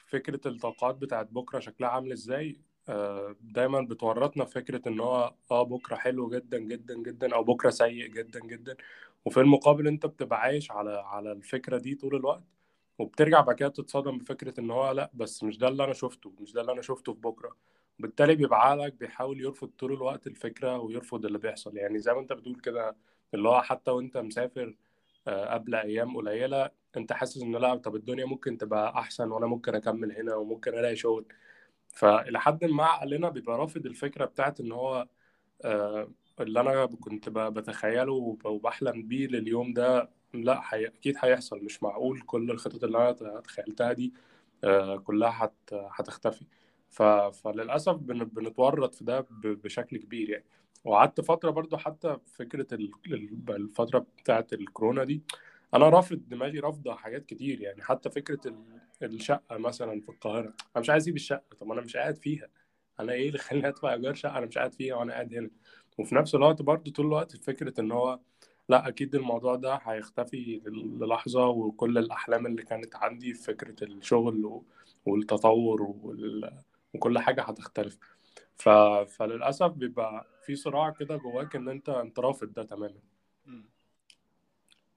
[0.07, 5.63] فكرة التوقعات بتاعت بكرة شكلها عامل إزاي؟ آه، دايما بتورطنا في فكرة إن هو آه
[5.63, 8.78] بكرة حلو جدا جدا جدا أو بكرة سيء جدا جدا.
[9.25, 12.43] وفي المقابل أنت بتبقى عايش على على الفكرة دي طول الوقت
[12.99, 16.53] وبترجع بعد كده تتصدم بفكرة إن هو لأ بس مش ده اللي أنا شفته مش
[16.53, 17.55] ده اللي أنا شفته في بكرة.
[18.00, 21.78] بالتالي بيبقى عقلك بيحاول يرفض طول الوقت الفكرة ويرفض اللي بيحصل.
[21.78, 22.95] يعني زي ما انت بتقول كده
[23.34, 24.76] اللي هو حتى وانت مسافر
[25.28, 29.76] آه، قبل أيام قليلة انت حاسس إن لأ طب الدنيا ممكن تبقى أحسن وأنا ممكن
[29.76, 31.26] أكمل هنا وممكن ألاقي شغل.
[31.93, 35.08] فإلى حد ما عقلنا بيبقى رافض الفكرة بتاعت إن هو
[35.66, 40.86] آه، اللي أنا كنت بتخيله وب- وبحلم بيه لليوم ده لأ حي...
[40.88, 41.60] أكيد هيحصل.
[41.66, 44.14] مش معقول كل الخطط اللي أنا تخيلتها دي
[44.64, 45.74] آه، كلها هت...
[45.74, 46.45] هتختفي.
[46.89, 47.01] ف...
[47.03, 48.23] فللأسف بن...
[48.23, 49.41] بنتورط في ده ب...
[49.47, 50.45] بشكل كبير يعني.
[50.85, 55.21] وقعدت فترة برضو حتى فكرة ال- ال- الفترة بتاعت الكورونا دي
[55.73, 57.83] أنا رافض دماغي رافضة حاجات كتير يعني.
[57.83, 61.97] حتى فكرة ال- الشقة مثلا في القاهرة أنا مش عايز أسيب الشقة طب أنا مش
[61.97, 62.47] قاعد فيها.
[62.99, 65.49] أنا إيه اللي خليني أدفع إيجار شقة؟ أنا مش قاعد فيها وأنا قاعد هنا.
[65.97, 68.19] وفي نفس الوقت برضو طول الوقت فكرة إن هو
[68.69, 74.61] لأ أكيد الموضوع ده هيختفي للحظة وكل الأحلام اللي كانت عندي في فكرة الشغل
[75.05, 76.51] والتطور وال...
[76.93, 77.97] وكل حاجة هتختلف
[78.55, 78.69] ف...
[79.17, 82.99] فللأسف بيبقى في صراع كده جواك إن أنت أنت رافض ده تماما.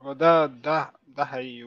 [0.03, 1.65] هو ده ده ده حقيقي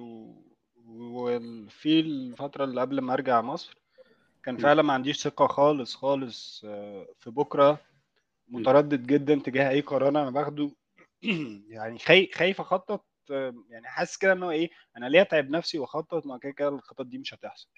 [0.88, 3.78] وفي الفترة اللي قبل ما أرجع مصر
[4.44, 4.58] كان.
[4.58, 7.80] فعلا ما عنديش ثقة خالص خالص آه، في بكرة.
[8.48, 10.72] متردد جدا تجاه أي قرار أنا باخده
[11.70, 15.80] يعني خاي خايف أخطط آه، يعني حاسس كده إن هو إيه أنا ليه اتعب نفسي
[15.80, 17.70] وأخطط ما كده كده الخطط دي مش هتحصل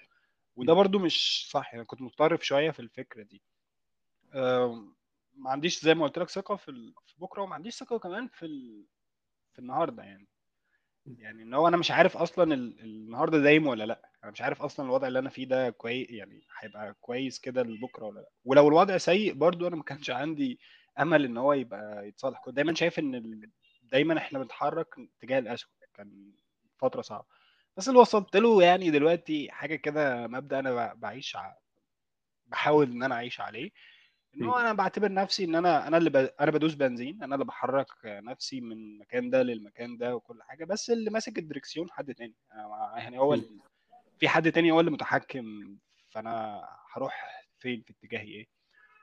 [0.56, 0.72] وده.
[0.72, 3.42] برضو مش صح يعني كنت متطرف شوية في الفكرة دي
[5.36, 8.46] ما عنديش زي ما قلت لك ثقة في بكرة وما عنديش ثقة كمان في
[9.52, 10.26] في النهاردة يعني
[11.06, 14.62] يعني إن هو أنا مش عارف أصلا ال- النهارده دايم ولا لأ أنا مش عارف
[14.62, 18.68] أصلا الوضع اللي أنا فيه ده كويس يعني هيبقى كويس كده لبكرة ولا لأ ولو
[18.68, 20.60] الوضع سيء برضو أنا ما كانش عندي
[21.00, 23.50] أمل إن هو يبقى يتصلح كنت دايما شايف إن.
[23.82, 26.32] دايما إحنا بنتحرك تجاه الاسوء كان
[26.78, 27.26] فترة صعبة
[27.76, 31.54] بس اللي وصلت له يعني دلوقتي حاجة كده مبدأ أنا بعيش ع...
[32.46, 33.70] بحاول إن أنا أعيش عليه
[34.36, 34.42] إن.
[34.42, 36.16] هو أنا بعتبر نفسي إن أنا أنا اللي ب...
[36.16, 40.90] أنا بدوس بنزين أنا اللي بحرك نفسي من المكان ده للمكان ده وكل حاجة بس
[40.90, 42.34] اللي ماسك الدركسيون حد تاني
[42.96, 43.34] يعني هو م.
[43.34, 43.60] ال...
[44.18, 45.76] في حد تاني هو اللي متحكم
[46.10, 48.46] فأنا هروح فين في اتجاهي إيه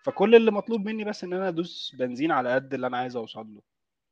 [0.03, 3.53] فكل اللي مطلوب مني بس إن أنا أدوس بنزين على قد اللي أنا عايز أوصل
[3.53, 3.61] له.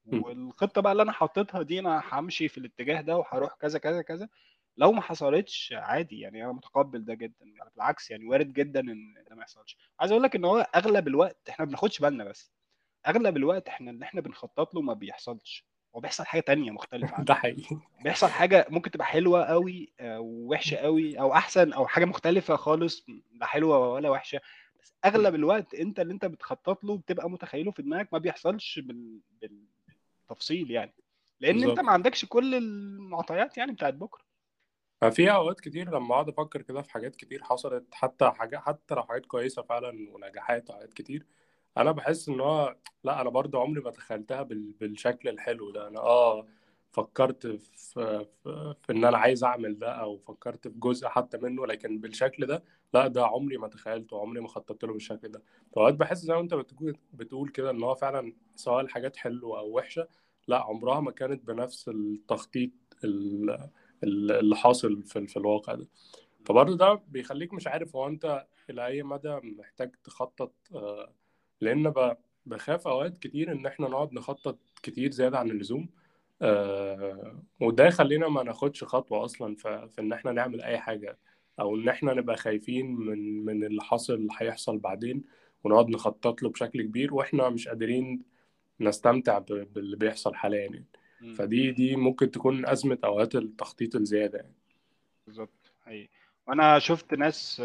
[0.06, 4.30] والخطة بقى اللي أنا حاططها دي أنا همشي في الاتجاه ده وهروح كذا كذا كذا.
[4.78, 7.46] لو ما حصلتش عادي يعني أنا متقبل ده جدا.
[7.76, 9.78] بالعكس يعني وارد جدا إن ده ما يحصلش.
[10.00, 12.52] عايز أقول لك إن هو أغلب الوقت إحنا ما بناخدش بالنا بس.
[13.08, 15.66] أغلب الوقت إحنا اللي إحنا بنخطط له ما بيحصلش.
[15.96, 17.26] هو بيحصل حاجة تانية مختلفة عنه.
[17.26, 17.78] ده حقيقي.
[18.04, 23.06] بيحصل حاجة ممكن تبقى حلوة قوي آه، ووحشة قوي أو أحسن أو حاجة مختلفة خالص
[23.32, 24.42] لا حلوة ولا وحشة.
[24.82, 24.94] بس.
[25.06, 29.20] أغلب الوقت أنت اللي أنت بتخطط له بتبقى متخيله في دماغك ما بيحصلش بال...
[30.32, 30.94] بالتفصيل يعني.
[31.40, 31.82] لأن أنت بالظبط.
[31.82, 34.24] ما عندكش كل المعطيات يعني بتاعت بكرة.
[35.02, 39.04] ففي أوقات كتير لما أقعد أفكر كده في حاجات كتير حصلت حتى حاجات حتى لو
[39.04, 41.26] حاجات كويسة فعلا ونجاحات وحاجات كتير
[41.78, 44.74] أنا بحس إن هو لأ أنا برضه عمري ما تخيلتها بال...
[44.74, 45.88] بالشكل الحلو ده.
[45.88, 46.48] أنا آه
[46.92, 47.58] فكرت في...
[48.44, 52.46] في في إن أنا عايز أعمل ده أو فكرت في جزء حتى منه لكن بالشكل
[52.46, 52.64] ده
[52.94, 55.44] لأ ده عمري ما تخيلته عمري ما خططت له بالشكل ده.
[55.76, 59.78] فأوقات بحس زي ما أنت بتقول بتقول كده إن هو فعلا سواء الحاجات حلوة أو
[59.78, 60.08] وحشة
[60.48, 62.72] لا عمرها ما كانت بنفس التخطيط
[63.04, 63.70] ال-
[64.04, 65.88] ال- اللي حاصل في في الواقع ده.
[66.46, 71.14] فبرضه ده بيخليك مش عارف هو انت إلى أي مدى محتاج تخطط آه،
[71.62, 71.94] لأن
[72.46, 75.90] بخاف أوقات كتير إن إحنا نقعد نخطط كتير زيادة عن اللزوم
[76.42, 81.18] آه، وده يخلينا ما ناخدش خطوة أصلا في إن إحنا نعمل أي حاجة
[81.60, 85.24] أو إن إحنا نبقى خايفين من من اللي حاصل اللي هيحصل بعدين
[85.64, 88.22] ونقعد نخطط له بشكل كبير وإحنا مش قادرين
[88.82, 90.86] نستمتع باللي بيحصل حاليا يعني.
[91.38, 94.56] فدي دي ممكن تكون أزمة أوقات التخطيط الزيادة يعني.
[95.26, 96.10] بالظبط حقيقي
[96.48, 97.62] وأنا شفت ناس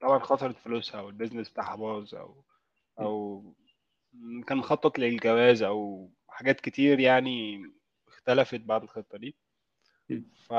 [0.00, 2.44] طبعا خسرت فلوسها أو البيزنس بتاعها باظ أو
[3.00, 3.44] أو
[4.46, 7.62] كان مخطط للجواز أو حاجات كتير يعني
[8.08, 9.36] اختلفت بعد الخطة دي.
[10.46, 10.52] ف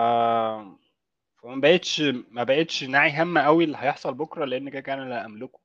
[1.42, 5.26] فما بقتش ما بقتش ناعي هم قوي اللي هيحصل بكرة لأن كده كده أنا لا
[5.26, 5.60] أملكه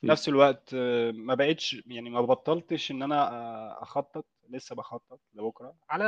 [0.00, 0.06] في.
[0.06, 5.74] نفس الوقت آه، ما بقتش يعني ما بطلتش إن أنا آه، أخطط لسه بخطط لبكرة
[5.90, 6.04] على.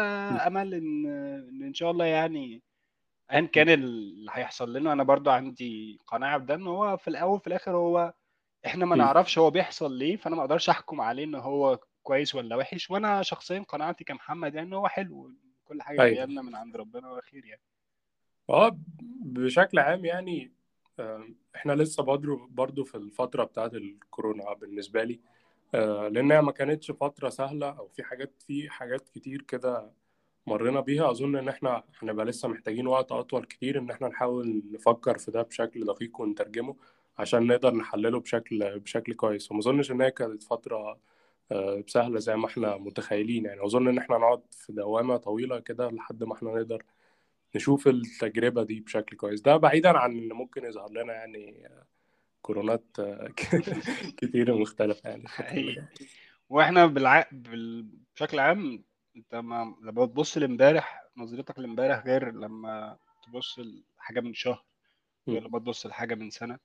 [0.47, 1.07] أمل إن
[1.49, 2.63] إن إن شاء الله يعني
[3.33, 7.47] ايا كان اللي هيحصل لنا أنا برضو عندي قناعة بده إن هو في الأول في
[7.47, 8.15] الآخر هو
[8.67, 8.97] إحنا ما.
[8.97, 13.23] نعرفش هو بيحصل ليه فأنا ما أقدرش أحكم عليه إن هو كويس ولا وحش وأنا
[13.23, 15.33] شخصيا قناعتي كمحمد يعني إن هو حلو
[15.65, 17.63] كل حاجة جاية لنا من عند ربنا وخير يعني
[18.51, 18.79] آه
[19.23, 20.53] بشكل عام يعني
[21.57, 22.03] إحنا لسه
[22.51, 25.21] برضو في الفترة بتاعت الكورونا بالنسبة لي
[25.75, 29.93] آه، لأنها ما كانتش فترة سهلة أو في حاجات في حاجات كتير كده
[30.47, 31.11] مرينا بيها.
[31.11, 35.43] أظن إن إحنا هنبقى لسه محتاجين وقت أطول كتير إن إحنا نحاول نفكر في ده
[35.43, 36.77] بشكل دقيق ونترجمه
[37.19, 39.51] عشان نقدر نحلله بشكل بشكل كويس.
[39.51, 40.99] وما أظنش إن هي كانت فترة
[41.53, 43.65] آه، سهلة زي ما إحنا متخيلين يعني.
[43.65, 46.83] أظن إن إحنا نقعد في دوامة طويلة كده لحد ما إحنا نقدر
[47.55, 49.41] نشوف التجربة دي بشكل كويس.
[49.41, 51.69] ده بعيدا عن إن ممكن يظهر لنا يعني
[52.43, 52.85] كورونات
[54.19, 55.83] كتير مختلفة يعني حقيقي.
[56.49, 57.27] وإحنا بالع...
[57.33, 57.89] بال...
[58.15, 58.85] بشكل عام
[59.17, 59.75] أنت ما...
[59.83, 63.59] لما تبص لإمبارح نظرتك لإمبارح غير لما تبص
[63.99, 64.65] لحاجة من شهر
[65.29, 65.43] غير.
[65.43, 66.59] لما تبص لحاجة من سنة.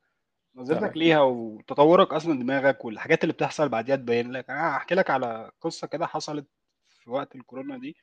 [0.56, 4.50] نظرتك ليها وتطورك أصلا دماغك والحاجات اللي بتحصل بعديها تبين لك.
[4.50, 6.48] أنا هحكي لك على قصة كده حصلت
[6.90, 7.98] في وقت الكورونا دي.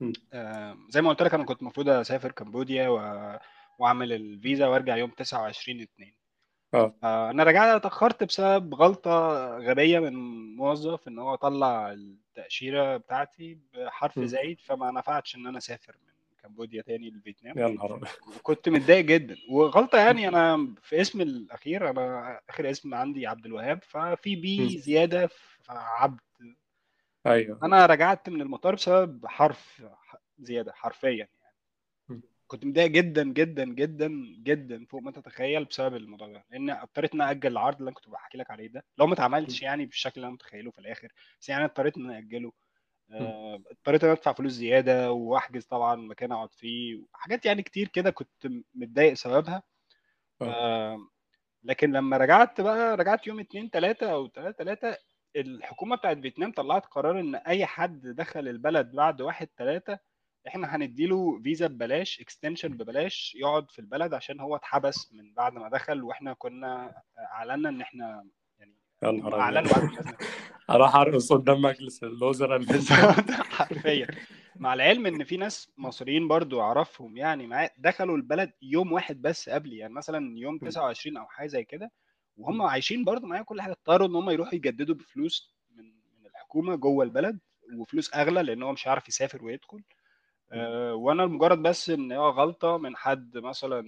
[0.00, 0.12] مم.
[0.32, 3.38] آه، زي ما قلت لك أنا كنت المفروض أسافر كمبوديا و...
[3.78, 6.14] وأعمل الفيزا وأرجع يوم 29 2
[6.74, 9.10] آه أنا رجعت اتأخرت بسبب غلطة
[9.58, 10.12] غبية من
[10.56, 14.26] موظف إن هو طلع التأشيرة بتاعتي بحرف مم.
[14.26, 18.08] زايد فما نفعتش إن أنا أسافر من كمبوديا تاني لفيتنام يا نهار أبيض.
[18.36, 23.82] وكنت متضايق جدا وغلطة يعني أنا في اسم الأخير أنا آخر اسم عندي عبد الوهاب
[23.82, 24.42] ففي مم.
[24.42, 25.36] بي زيادة في
[25.68, 26.20] عبد
[27.26, 27.58] أيوه.
[27.62, 29.82] أنا رجعت من المطار بسبب حرف
[30.38, 31.28] زيادة حرفيا
[32.08, 32.22] مم.
[32.46, 34.08] كنت متضايق جدا جدا جدا
[34.42, 36.44] جدا فوق ما تتخيل بسبب الموضوع ده.
[36.50, 38.84] لأن اضطريت إن أجل العرض اللي أنا كنت بحكي لك عليه ده.
[38.98, 39.62] لو ما اتعملش.
[39.62, 41.08] يعني بالشكل اللي أنا متخيله في الآخر.
[41.40, 42.52] بس يعني اضطريت إن اجله.
[43.12, 48.10] آه، اضطريت إن أدفع فلوس زيادة وأحجز طبعا مكان أقعد فيه حاجات يعني كتير كده
[48.10, 49.62] كنت متضايق سببها.
[50.42, 50.44] آه.
[50.44, 50.98] آه،
[51.64, 54.96] لكن لما رجعت بقى رجعت يوم 2 3 أو 3 3
[55.36, 59.98] الحكومة بتاعت فيتنام طلعت قرار إن أي حد دخل البلد بعد 1 3
[60.46, 65.68] إحنا هنديله فيزا ببلاش extension ببلاش يقعد في البلد عشان هو اتحبس من بعد ما
[65.68, 68.26] دخل وإحنا كنا اعلنا إن إحنا
[68.58, 68.74] يعني
[69.34, 70.14] أعلنوا بعد
[70.70, 72.62] أروح أرقص قدام مجلس الوزراء
[73.50, 74.06] حرفيا.
[74.56, 79.76] مع العلم إن في ناس مصريين برضو أعرفهم يعني دخلوا البلد يوم واحد بس قبلي
[79.76, 81.90] يعني مثلا يوم 29 أو حاجة زي كده
[82.36, 85.84] وهم عايشين برضو معايا كل حاجة اضطروا إن هم يروحوا يجددوا بفلوس من
[86.20, 87.38] من الحكومة جوه البلد
[87.76, 89.82] وفلوس أغلى لأن هو مش عارف يسافر ويدخل.
[90.52, 93.82] أه وأنا مجرد بس إن هو غلطة من حد مثلا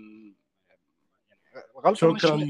[1.76, 2.36] غلطة شكرا.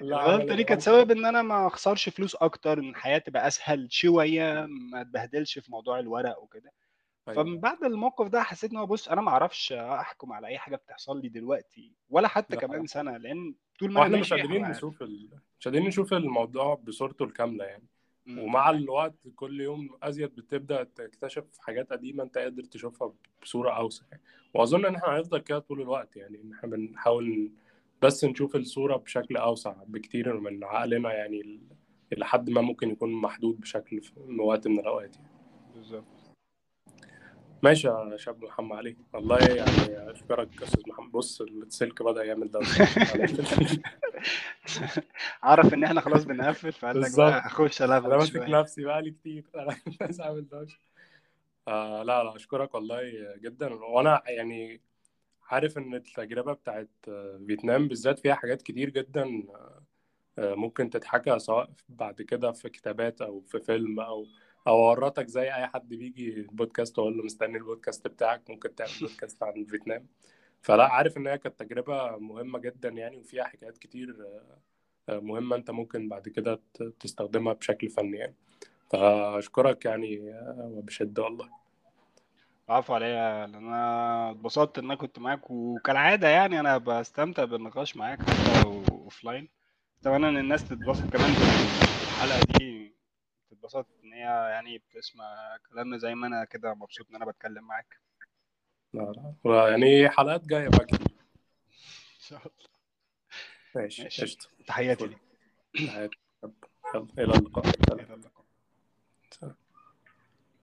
[0.00, 4.66] الغلطه دي كانت سبب إن أنا ما أخسرش فلوس أكتر إن الحياة تبقى أسهل شوية
[4.90, 6.72] ما أتبهدلش في موضوع الورق وكده.
[7.26, 10.58] فمن أيوه بعد الموقف ده حسيت إن هو بص أنا ما أعرفش أحكم على أي
[10.58, 14.32] حاجة بتحصل لي دلوقتي ولا حتى ده كمان سنة لأن طول ما أنا وإحنا مش
[14.32, 15.30] ماشي قادرين عارف نشوف ال...
[15.60, 17.84] مش قادرين نشوف الموضوع بصورته الكاملة يعني
[18.26, 18.70] م- ومع.
[18.70, 23.12] الوقت كل يوم أزيد بتبدأ تكتشف حاجات قديمة أنت قادر تشوفها
[23.42, 24.22] بصورة أوسع يعني.
[24.54, 27.52] وأظن إن إحنا هنفضل كده طول الوقت يعني إن إحنا بنحاول
[28.02, 31.60] بس نشوف الصورة بشكل أوسع بكتير من عقلنا يعني ال-
[32.12, 35.28] إلى حد ما ممكن يكون محدود بشكل في وقت من الأوقات يعني.
[35.74, 36.04] بالظبط
[37.64, 38.96] ماشي يا شاب محمد علي.
[39.12, 41.12] والله يعني أشكرك يا أستاذ محمد.
[41.12, 43.82] بص السلك بدأ يعمل هنقفل.
[45.42, 49.44] عرف إن إحنا خلاص بنقفل فقال لك بقى أخش الغوش ماسك نفسي بقالي كتير.
[49.54, 50.78] أنا عايز أعمل دوشة.
[51.68, 53.00] آه لا لا أشكرك والله
[53.40, 53.74] جدا.
[53.74, 54.80] وأنا يعني
[55.50, 56.90] عارف إن التجربة بتاعت
[57.46, 59.42] فيتنام بالذات فيها حاجات كتير جدا
[60.38, 64.26] آه، ممكن تتحكى سواء بعد كده في كتابات أو في فيلم أو
[64.66, 69.42] أو ورطك زي أي حد بيجي البودكاست وأقول له مستني البودكاست بتاعك ممكن تعمل بودكاست
[69.42, 70.06] عن فيتنام.
[70.62, 74.16] فلا عارف إن هي كانت تجربة مهمة جدا يعني وفيها حكايات كتير
[75.08, 76.60] آه، مهمة أنت ممكن بعد كده
[77.00, 78.34] تستخدمها بشكل فني يعني.
[78.90, 81.48] فأشكرك يعني آه، وبشدة والله.
[82.68, 85.50] عفوا عليا أنا اتبسطت إن أنا كنت معاك.
[85.50, 89.48] وكالعادة يعني أنا بستمتع بالنقاش معاك حتى لو اوفلاين
[90.00, 91.30] أتمنى إن الناس تتبسط كمان
[92.00, 92.94] بالحلقة دي.
[93.54, 98.00] تتبسط إن هي يعني بتسمع كلامنا زي ما أنا كده مبسوط إن أنا بتكلم معاك.
[98.92, 99.68] لا لا.
[99.68, 100.98] يعني حلقات جاية بقى إن
[102.20, 102.68] شاء الله.
[103.74, 105.18] ماشي تحياتي ليك.
[105.80, 106.10] يلا
[107.18, 107.64] إلى اللقاء.
[107.92, 108.43] إلى اللقاء.